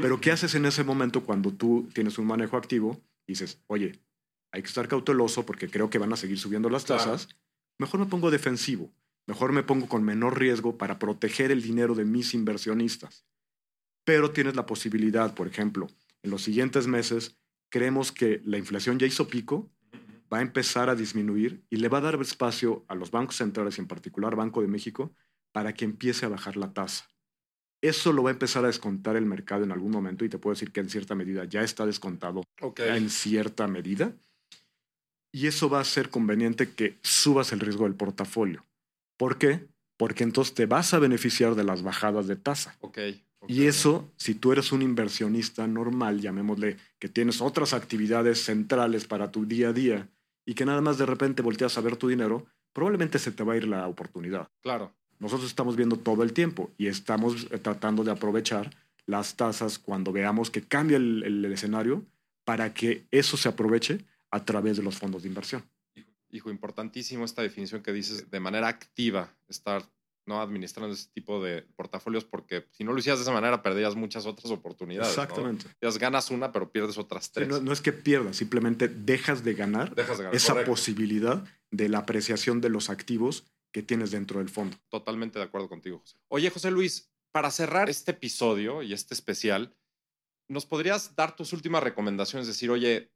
Pero 0.02 0.20
¿qué 0.20 0.32
haces 0.32 0.56
en 0.56 0.66
ese 0.66 0.84
momento 0.84 1.24
cuando 1.24 1.52
tú 1.52 1.88
tienes 1.94 2.18
un 2.18 2.26
manejo 2.26 2.58
activo? 2.58 3.00
Dices, 3.28 3.62
oye, 3.68 4.00
hay 4.52 4.62
que 4.64 4.68
estar 4.68 4.88
cauteloso 4.88 5.46
porque 5.46 5.70
creo 5.70 5.92
que 5.92 6.00
van 6.00 6.12
a 6.12 6.18
seguir 6.18 6.40
subiendo 6.40 6.70
las 6.70 6.86
tasas. 6.86 7.30
Mejor 7.78 8.00
me 8.00 8.08
pongo 8.08 8.32
defensivo. 8.32 8.92
Mejor 9.28 9.52
me 9.52 9.64
pongo 9.64 9.88
con 9.88 10.04
menor 10.04 10.40
riesgo 10.40 10.78
para 10.78 10.98
proteger 10.98 11.52
el 11.52 11.62
dinero 11.62 11.94
de 11.94 12.06
mis 12.06 12.34
inversionistas. 12.34 13.26
Pero 14.06 14.32
tienes 14.32 14.56
la 14.56 14.66
posibilidad, 14.66 15.36
por 15.36 15.48
ejemplo, 15.48 15.88
en 16.26 16.32
los 16.32 16.42
siguientes 16.42 16.88
meses, 16.88 17.38
creemos 17.70 18.12
que 18.12 18.42
la 18.44 18.58
inflación 18.58 19.00
ya 19.00 19.08
hizo 19.08 19.28
pico, 19.28 19.72
va 20.32 20.40
a 20.40 20.42
empezar 20.42 20.90
a 20.90 20.96
disminuir 20.96 21.64
y 21.70 21.78
le 21.78 21.88
va 21.88 22.00
a 22.00 22.02
dar 22.02 22.20
espacio 22.20 22.84
a 22.88 22.96
los 22.96 23.12
bancos 23.12 23.38
centrales, 23.38 23.78
y 23.78 23.82
en 23.82 23.88
particular 23.88 24.36
Banco 24.36 24.62
de 24.62 24.68
México, 24.68 25.14
para 25.52 25.74
que 25.74 25.86
empiece 25.86 26.26
a 26.26 26.30
bajar 26.30 26.58
la 26.58 26.74
tasa. 26.74 27.08
Eso 27.82 28.12
lo 28.12 28.24
va 28.24 28.32
a 28.32 28.34
empezar 28.34 28.64
a 28.64 28.68
descontar 28.68 29.16
el 29.16 29.26
mercado 29.26 29.64
en 29.64 29.72
algún 29.72 29.92
momento 29.92 30.26
y 30.26 30.30
te 30.30 30.40
puedo 30.40 30.56
decir 30.56 30.72
que 30.72 30.80
en 30.80 30.90
cierta 30.90 31.14
medida 31.14 31.46
ya 31.46 31.62
está 31.62 31.86
descontado 31.86 32.42
en 32.78 33.10
cierta 33.10 33.68
medida. 33.68 34.14
Y 35.32 35.48
eso 35.48 35.70
va 35.70 35.82
a 35.82 35.84
ser 35.84 36.10
conveniente 36.10 36.74
que 36.74 36.98
subas 37.04 37.52
el 37.52 37.60
riesgo 37.60 37.84
del 37.84 37.94
portafolio. 37.94 38.66
¿Por 39.18 39.38
qué? 39.38 39.68
Porque 39.98 40.24
entonces 40.24 40.56
te 40.56 40.66
vas 40.66 40.94
a 40.94 41.00
beneficiar 41.00 41.56
de 41.56 41.64
las 41.64 41.84
bajadas 41.84 42.28
de 42.28 42.38
tasa. 42.38 42.76
Okay. 42.80 43.25
Y 43.48 43.66
eso, 43.66 44.12
si 44.18 44.36
tú 44.36 44.52
eres 44.52 44.72
un 44.72 44.82
inversionista 44.82 45.68
normal, 45.68 46.22
llamémosle, 46.22 46.78
que 47.00 47.10
tienes 47.10 47.42
otras 47.42 47.74
actividades 47.74 48.44
centrales 48.44 49.06
para 49.06 49.32
tu 49.32 49.46
día 49.46 49.70
a 49.70 49.74
día 49.74 50.10
y 50.46 50.54
que 50.54 50.66
nada 50.66 50.82
más 50.82 50.98
de 50.98 51.06
repente 51.06 51.42
volteas 51.42 51.78
a 51.78 51.82
ver 51.82 51.98
tu 51.98 52.08
dinero, 52.08 52.46
probablemente 52.74 53.20
se 53.20 53.32
te 53.32 53.44
va 53.44 53.54
a 53.54 53.58
ir 53.58 53.68
la 53.68 53.88
oportunidad. 53.88 54.50
Claro. 54.62 54.94
Nosotros 55.20 55.50
estamos 55.50 55.76
viendo 55.76 55.98
todo 55.98 56.24
el 56.24 56.34
tiempo 56.34 56.72
y 56.78 56.88
estamos 56.88 57.48
eh, 57.52 57.58
tratando 57.58 58.04
de 58.04 58.12
aprovechar 58.12 58.70
las 59.06 59.36
tasas 59.36 59.80
cuando 59.80 60.12
veamos 60.12 60.50
que 60.50 60.62
cambia 60.62 60.98
el, 60.98 61.24
el 61.24 61.46
escenario 61.46 62.06
para 62.44 62.74
que 62.74 63.06
eso 63.12 63.38
se 63.38 63.50
aproveche 63.50 64.06
a 64.30 64.44
través 64.44 64.78
de 64.78 64.84
los 64.84 64.98
fondos 64.98 65.24
de 65.24 65.30
inversión. 65.30 65.64
Hijo, 66.30 66.50
importantísimo 66.50 67.24
esta 67.24 67.42
definición 67.42 67.82
que 67.82 67.94
dices 67.94 68.30
de 68.30 68.40
manera 68.40 68.68
activa, 68.68 69.34
estar 69.48 69.86
¿no? 70.26 70.42
administrando 70.42 70.94
ese 70.94 71.10
tipo 71.14 71.44
de 71.44 71.64
portafolios 71.76 72.26
porque 72.26 72.66
si 72.72 72.84
no 72.84 72.94
lo 72.94 73.00
hicieras 73.00 73.20
de 73.20 73.24
esa 73.24 73.32
manera 73.32 73.62
perderías 73.62 73.96
muchas 73.96 74.26
otras 74.26 74.52
oportunidades. 74.52 75.10
Exactamente. 75.10 75.66
¿no? 75.82 75.92
ganas 75.94 76.32
una 76.32 76.52
pero 76.52 76.72
pierdes 76.72 76.98
otras 76.98 77.32
tres. 77.32 77.48
no, 77.48 77.72
es 77.72 77.82
que 77.82 77.94
pierdas, 77.94 78.36
simplemente 78.38 78.88
dejas 78.88 79.44
de 79.44 79.54
ganar, 79.54 79.94
esa 80.32 80.64
posibilidad 80.64 81.44
de 81.72 81.90
la 81.90 82.00
apreciación 82.00 82.62
de 82.62 82.70
los 82.70 82.90
activos 82.90 83.46
que 83.72 83.84
tienes 83.84 84.12
dentro 84.12 84.40
del 84.40 84.50
fondo. 84.50 84.78
Totalmente 84.90 85.40
de 85.40 85.46
acuerdo 85.46 85.68
contigo, 85.68 86.00
José. 86.00 86.18
Oye, 86.30 86.50
José 86.50 86.72
Luis, 86.72 87.12
para 87.32 87.52
cerrar 87.52 87.90
este 87.90 88.12
episodio 88.12 88.82
y 88.82 88.94
este 88.94 89.14
especial, 89.14 89.76
¿nos 90.48 90.66
podrías 90.66 91.16
dar 91.16 91.36
tus 91.36 91.52
últimas 91.52 91.84
recomendaciones? 91.84 92.48
Decir, 92.48 92.70
oye, 92.70 93.12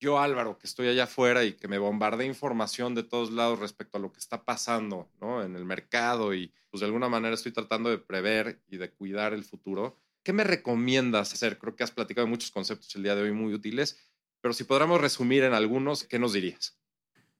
yo 0.00 0.18
Álvaro, 0.18 0.58
que 0.58 0.66
estoy 0.66 0.88
allá 0.88 1.04
afuera 1.04 1.44
y 1.44 1.52
que 1.52 1.68
me 1.68 1.78
bombardea 1.78 2.26
información 2.26 2.94
de 2.94 3.02
todos 3.02 3.30
lados 3.30 3.58
respecto 3.58 3.98
a 3.98 4.00
lo 4.00 4.12
que 4.12 4.18
está 4.18 4.44
pasando 4.44 5.08
en 5.44 5.56
el 5.56 5.64
mercado 5.64 6.34
y 6.34 6.52
pues 6.70 6.80
de 6.80 6.86
alguna 6.86 7.08
manera 7.08 7.34
estoy 7.34 7.52
tratando 7.52 7.88
de 7.90 7.98
prever 7.98 8.60
y 8.68 8.76
de 8.76 8.90
cuidar 8.90 9.32
el 9.32 9.44
futuro, 9.44 9.98
¿qué 10.22 10.32
me 10.32 10.44
recomiendas 10.44 11.32
hacer? 11.32 11.58
Creo 11.58 11.74
que 11.74 11.84
has 11.84 11.90
platicado 11.90 12.26
de 12.26 12.30
muchos 12.30 12.50
conceptos 12.50 12.94
el 12.96 13.02
día 13.02 13.14
de 13.14 13.22
hoy 13.22 13.32
muy 13.32 13.54
útiles, 13.54 13.98
pero 14.40 14.52
si 14.52 14.64
podríamos 14.64 15.00
resumir 15.00 15.44
en 15.44 15.54
algunos, 15.54 16.04
¿qué 16.04 16.18
nos 16.18 16.32
dirías? 16.32 16.78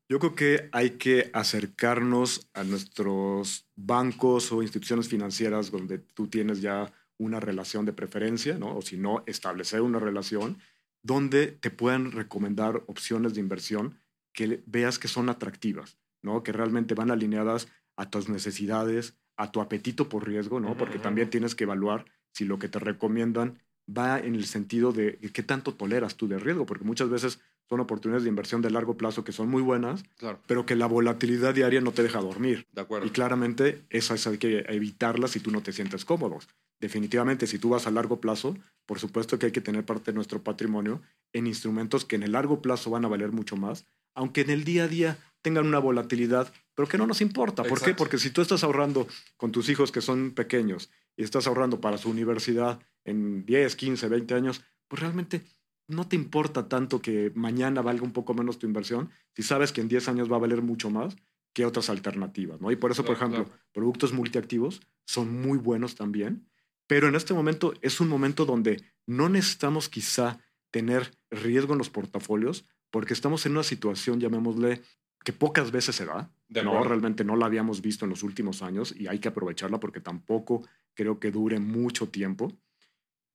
Yo 0.09 0.21
creo 0.21 0.35
que 0.37 0.69
hay 0.73 0.91
que 0.91 1.31
acercarnos 1.33 2.49
a 2.55 2.63
nuestros 2.63 3.67
bancos 3.75 4.53
o 4.53 4.63
instituciones 4.63 5.09
financieras 5.09 5.71
donde 5.71 5.99
tú 5.99 6.29
tienes 6.29 6.61
ya 6.61 6.93
una 7.19 7.41
relación 7.41 7.85
de 7.85 7.93
preferencia, 7.93 8.57
¿no? 8.57 8.77
O 8.77 8.83
si 8.83 8.97
no, 8.97 9.25
establecer 9.27 9.81
una 9.81 9.99
relación 9.99 10.59
donde 11.03 11.47
te 11.49 11.71
puedan 11.71 12.13
recomendar 12.13 12.83
opciones 12.87 13.35
de 13.35 13.41
inversión 13.41 13.99
que 14.33 14.63
veas 14.67 14.99
que 14.99 15.09
son 15.09 15.29
atractivas, 15.29 15.99
¿no? 16.23 16.43
que 16.43 16.53
realmente 16.53 16.95
van 16.95 17.11
alineadas 17.11 17.69
a 17.97 18.11
tus 18.11 18.29
necesidades, 18.29 19.17
a 19.37 19.51
tu 19.51 19.61
apetito 19.61 20.09
por 20.09 20.27
riesgo, 20.27 20.61
¿no? 20.61 20.77
porque 20.77 20.99
también 20.99 21.31
tienes 21.31 21.55
que 21.55 21.65
evaluar 21.65 22.05
si 22.33 22.45
lo 22.45 22.59
que 22.59 22.69
te 22.69 22.79
recomiendan 22.79 23.59
va 23.89 24.19
en 24.19 24.35
el 24.35 24.47
sentido 24.47 24.93
de 24.93 25.19
qué 25.33 25.43
tanto 25.43 25.75
toleras 25.75 26.17
tú 26.17 26.29
de 26.29 26.39
riesgo, 26.39 26.67
porque 26.67 26.85
muchas 26.85 27.09
veces 27.09 27.41
son 27.69 27.81
oportunidades 27.81 28.25
de 28.25 28.29
inversión 28.29 28.63
de 28.63 28.71
largo 28.71 28.97
plazo 28.97 29.25
que 29.25 29.33
son 29.33 29.49
muy 29.49 29.63
buenas, 29.63 30.05
pero 30.47 30.67
que 30.67 30.77
la 30.77 30.87
volatilidad 30.87 31.55
diaria 31.55 31.81
no 31.81 31.93
te 31.93 32.03
deja 32.03 32.21
dormir. 32.21 32.67
De 32.73 32.83
acuerdo. 32.83 33.07
Y 33.07 33.11
claramente 33.11 33.85
esas 33.91 34.27
hay 34.27 34.39
que 34.39 34.65
evitarlas 34.69 35.33
si 35.33 35.41
tú 35.41 35.51
no 35.51 35.63
te 35.63 35.73
sientes 35.73 36.05
cómodo 36.05 36.39
definitivamente, 36.81 37.47
si 37.47 37.59
tú 37.59 37.71
vas 37.71 37.87
a 37.87 37.91
largo 37.91 38.21
plazo, 38.21 38.57
por 38.87 38.99
supuesto 38.99 39.39
que 39.39 39.47
hay 39.47 39.53
que 39.53 39.61
tener 39.61 39.85
parte 39.85 40.11
de 40.11 40.15
nuestro 40.15 40.43
patrimonio 40.43 41.03
en 41.33 41.47
instrumentos 41.47 42.05
que 42.05 42.17
en 42.17 42.23
el 42.23 42.33
largo 42.33 42.63
plazo 42.63 42.91
van 42.91 43.05
a 43.05 43.09
valer 43.09 43.33
mucho 43.33 43.57
más, 43.57 43.87
aunque 44.15 44.43
en 44.43 44.51
el 44.51 44.65
día 44.65 44.85
a 44.85 44.89
día 44.89 45.19
tengan 45.43 45.67
una 45.67 45.79
volatilidad, 45.79 46.53
pero 46.75 46.89
que 46.89 46.99
no 46.99 47.07
nos 47.07 47.21
importa. 47.21 47.63
¿Por 47.63 47.81
qué? 47.81 47.95
Porque 47.95 48.19
si 48.19 48.31
tú 48.31 48.41
estás 48.41 48.65
ahorrando 48.65 49.07
con 49.37 49.53
tus 49.53 49.69
hijos 49.69 49.93
que 49.93 50.01
son 50.01 50.33
pequeños 50.33 50.91
y 51.17 51.23
estás 51.23 51.47
ahorrando 51.47 51.81
para 51.81 51.99
su 51.99 52.11
universidad 52.11 52.81
en 53.05 53.47
10, 53.47 53.77
15, 53.77 54.09
20 54.09 54.35
años, 54.35 54.63
pues 54.89 55.01
realmente 55.01 55.43
no 55.89 56.09
te 56.09 56.17
importa 56.17 56.69
tanto 56.69 57.01
que 57.01 57.31
mañana 57.35 57.81
valga 57.81 58.03
un 58.03 58.13
poco 58.13 58.35
menos 58.35 58.59
tu 58.59 58.67
inversión 58.67 59.11
si 59.35 59.43
sabes 59.43 59.73
que 59.73 59.81
en 59.81 59.89
10 59.89 60.09
años 60.09 60.31
va 60.31 60.37
a 60.37 60.41
valer 60.41 60.63
mucho 60.63 60.91
más 60.91 61.17
que 61.53 61.65
otras 61.65 61.89
alternativas, 61.89 62.61
¿no? 62.61 62.71
Y 62.71 62.77
por 62.77 62.91
eso, 62.91 63.05
por 63.05 63.17
ejemplo, 63.17 63.49
productos 63.73 64.13
multiactivos 64.13 64.83
son 65.07 65.41
muy 65.41 65.59
buenos 65.59 65.95
también 65.95 66.47
pero 66.87 67.09
en 67.09 67.15
este 67.15 67.35
momento 67.35 67.75
es 67.83 68.01
un 68.01 68.09
momento 68.09 68.45
donde 68.45 68.83
no 69.07 69.29
necesitamos 69.29 69.89
quizá 69.89 70.39
tener 70.71 71.17
riesgo 71.31 71.73
en 71.73 71.79
los 71.79 71.91
portafolios 71.91 72.67
porque 72.91 73.15
estamos 73.15 73.45
en 73.47 73.53
una 73.53 73.63
situación, 73.63 74.21
llamémosle, 74.21 74.83
que 75.25 75.33
pocas 75.33 75.73
veces 75.73 75.97
se 75.97 76.05
da. 76.05 76.31
no, 76.49 76.85
realmente 76.85 77.25
no 77.25 77.35
la 77.35 77.47
habíamos 77.47 77.83
visto 77.83 78.05
en 78.05 78.11
los 78.11 78.23
últimos 78.23 78.63
años 78.63 78.95
y 78.97 79.09
hay 79.09 79.19
que 79.19 79.29
aprovecharla 79.29 79.81
porque 79.81 80.01
tampoco 80.01 80.67
creo 80.95 81.19
que 81.19 81.33
dure 81.33 81.59
mucho 81.59 82.09
tiempo, 82.09 82.53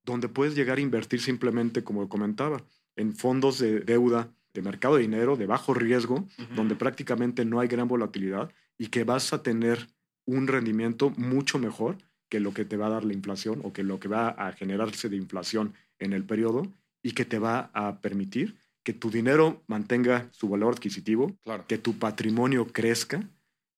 donde 0.04 0.30
puedes 0.30 0.56
llegar 0.56 0.78
a 0.78 0.82
invertir 0.82 1.22
simplemente, 1.22 1.84
como 1.84 2.08
comentaba, 2.08 2.64
en 2.96 3.14
fondos 3.14 3.60
de 3.60 3.82
deuda, 3.82 4.34
de 4.54 4.62
mercado 4.62 4.96
de 4.96 5.02
dinero, 5.02 5.36
de 5.36 5.46
bajo 5.46 5.74
riesgo, 5.74 6.28
donde 6.56 6.76
prácticamente 6.76 7.46
no 7.46 7.60
hay 7.60 7.68
gran 7.68 7.88
volatilidad 7.88 8.52
y 8.78 8.88
que 8.88 9.04
vas 9.04 9.34
a 9.34 9.44
tener 9.44 9.90
un 10.26 10.48
rendimiento 10.48 11.10
mucho 11.12 11.60
mejor 11.60 11.98
que 12.32 12.40
lo 12.40 12.54
que 12.54 12.64
te 12.64 12.78
va 12.78 12.88
a 12.88 12.92
dar 12.92 13.04
la 13.04 13.14
inflación 13.14 13.60
o 13.64 13.74
que 13.74 13.84
lo 13.84 14.00
que 14.00 14.08
va 14.08 14.30
a 14.30 14.54
generarse 14.54 15.10
de 15.10 15.18
inflación 15.18 15.74
en 16.00 16.14
el 16.14 16.24
periodo 16.24 16.66
y 17.04 17.12
que 17.12 17.26
te 17.26 17.40
va 17.40 17.70
a 17.74 18.00
permitir 18.00 18.56
que 18.84 18.94
tu 18.94 19.12
dinero 19.12 19.62
mantenga 19.68 20.30
su 20.32 20.48
valor 20.48 20.74
adquisitivo, 20.74 21.36
que 21.68 21.78
tu 21.78 22.00
patrimonio 22.00 22.68
crezca 22.68 23.30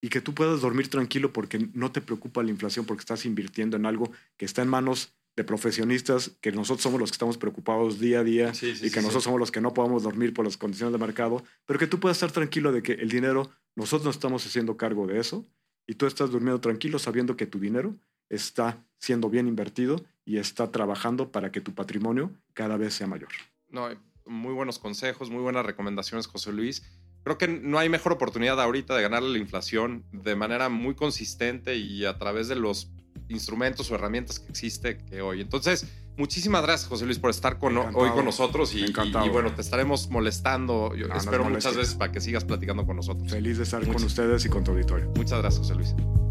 y 0.02 0.10
que 0.10 0.22
tú 0.22 0.36
puedas 0.36 0.62
dormir 0.62 0.88
tranquilo 0.88 1.34
porque 1.34 1.68
no 1.74 1.92
te 1.92 2.00
preocupa 2.00 2.44
la 2.44 2.52
inflación 2.52 2.86
porque 2.86 3.02
estás 3.02 3.26
invirtiendo 3.26 3.76
en 3.76 3.88
algo 3.88 4.12
que 4.38 4.46
está 4.46 4.62
en 4.62 4.70
manos 4.70 5.16
de 5.36 5.44
profesionistas, 5.44 6.30
que 6.40 6.52
nosotros 6.52 6.84
somos 6.84 7.00
los 7.00 7.10
que 7.10 7.16
estamos 7.16 7.40
preocupados 7.40 8.00
día 8.00 8.20
a 8.20 8.24
día 8.24 8.52
y 8.62 8.92
que 8.92 9.02
nosotros 9.02 9.24
somos 9.24 9.40
los 9.40 9.52
que 9.52 9.62
no 9.62 9.74
podemos 9.74 10.04
dormir 10.04 10.32
por 10.32 10.46
las 10.46 10.58
condiciones 10.58 10.94
de 10.94 11.00
mercado, 11.00 11.44
pero 11.66 11.80
que 11.80 11.88
tú 11.88 12.00
puedas 12.00 12.18
estar 12.18 12.32
tranquilo 12.32 12.72
de 12.72 12.84
que 12.84 12.94
el 12.94 13.10
dinero, 13.10 13.50
nosotros 13.76 14.06
no 14.06 14.12
estamos 14.12 14.46
haciendo 14.46 14.78
cargo 14.78 15.08
de 15.08 15.20
eso 15.20 15.44
y 15.88 15.96
tú 15.96 16.06
estás 16.06 16.30
durmiendo 16.30 16.62
tranquilo 16.62 17.00
sabiendo 17.00 17.36
que 17.36 17.48
tu 17.48 17.60
dinero 17.60 17.98
está 18.30 18.84
siendo 18.98 19.30
bien 19.30 19.48
invertido 19.48 20.04
y 20.26 20.38
está 20.38 20.72
trabajando 20.72 21.32
para 21.32 21.52
que 21.52 21.62
tu 21.62 21.74
patrimonio 21.74 22.32
cada 22.54 22.78
vez 22.78 22.94
sea 22.94 23.08
mayor. 23.08 23.30
No, 23.70 23.90
muy 24.26 24.54
buenos 24.54 24.80
consejos, 24.80 25.30
muy 25.30 25.42
buenas 25.42 25.66
recomendaciones, 25.66 26.28
José 26.28 26.52
Luis. 26.54 26.84
Creo 27.24 27.38
que 27.38 27.48
no 27.48 27.80
hay 27.80 27.90
mejor 27.90 28.14
oportunidad 28.14 28.62
ahorita 28.62 28.96
de 28.96 29.02
ganarle 29.02 29.30
la 29.30 29.38
inflación 29.38 30.04
de 30.12 30.36
manera 30.36 30.70
muy 30.70 30.96
consistente 30.96 31.76
y 31.76 32.06
a 32.06 32.18
través 32.18 32.48
de 32.48 32.56
los 32.56 32.92
instrumentos 33.30 33.90
o 33.92 33.96
herramientas 33.96 34.40
que 34.40 34.50
existe 34.50 34.98
que 34.98 35.22
hoy. 35.22 35.40
Entonces, 35.40 35.88
muchísimas 36.18 36.64
gracias, 36.64 36.90
José 36.90 37.06
Luis, 37.06 37.20
por 37.20 37.30
estar 37.30 37.60
con, 37.60 37.78
hoy 37.78 38.10
con 38.12 38.26
nosotros 38.26 38.74
y, 38.74 38.86
y, 38.86 39.30
bueno, 39.30 39.54
te 39.54 39.62
estaremos 39.62 40.10
molestando. 40.10 40.94
Yo 40.96 41.08
espero 41.08 41.46
muchas 41.46 41.76
veces 41.76 41.96
para 41.96 42.12
que 42.12 42.20
sigas 42.20 42.44
platicando 42.44 42.86
con 42.86 42.98
nosotros. 42.98 43.32
Feliz 43.32 43.58
de 43.58 43.64
estar 43.64 43.86
con 43.86 43.96
ustedes 43.96 44.46
y 44.46 44.50
con 44.50 44.64
tu 44.64 44.72
auditorio. 44.72 45.12
Muchas 45.16 45.40
gracias, 45.40 45.60
José 45.68 45.76
Luis. 45.76 46.23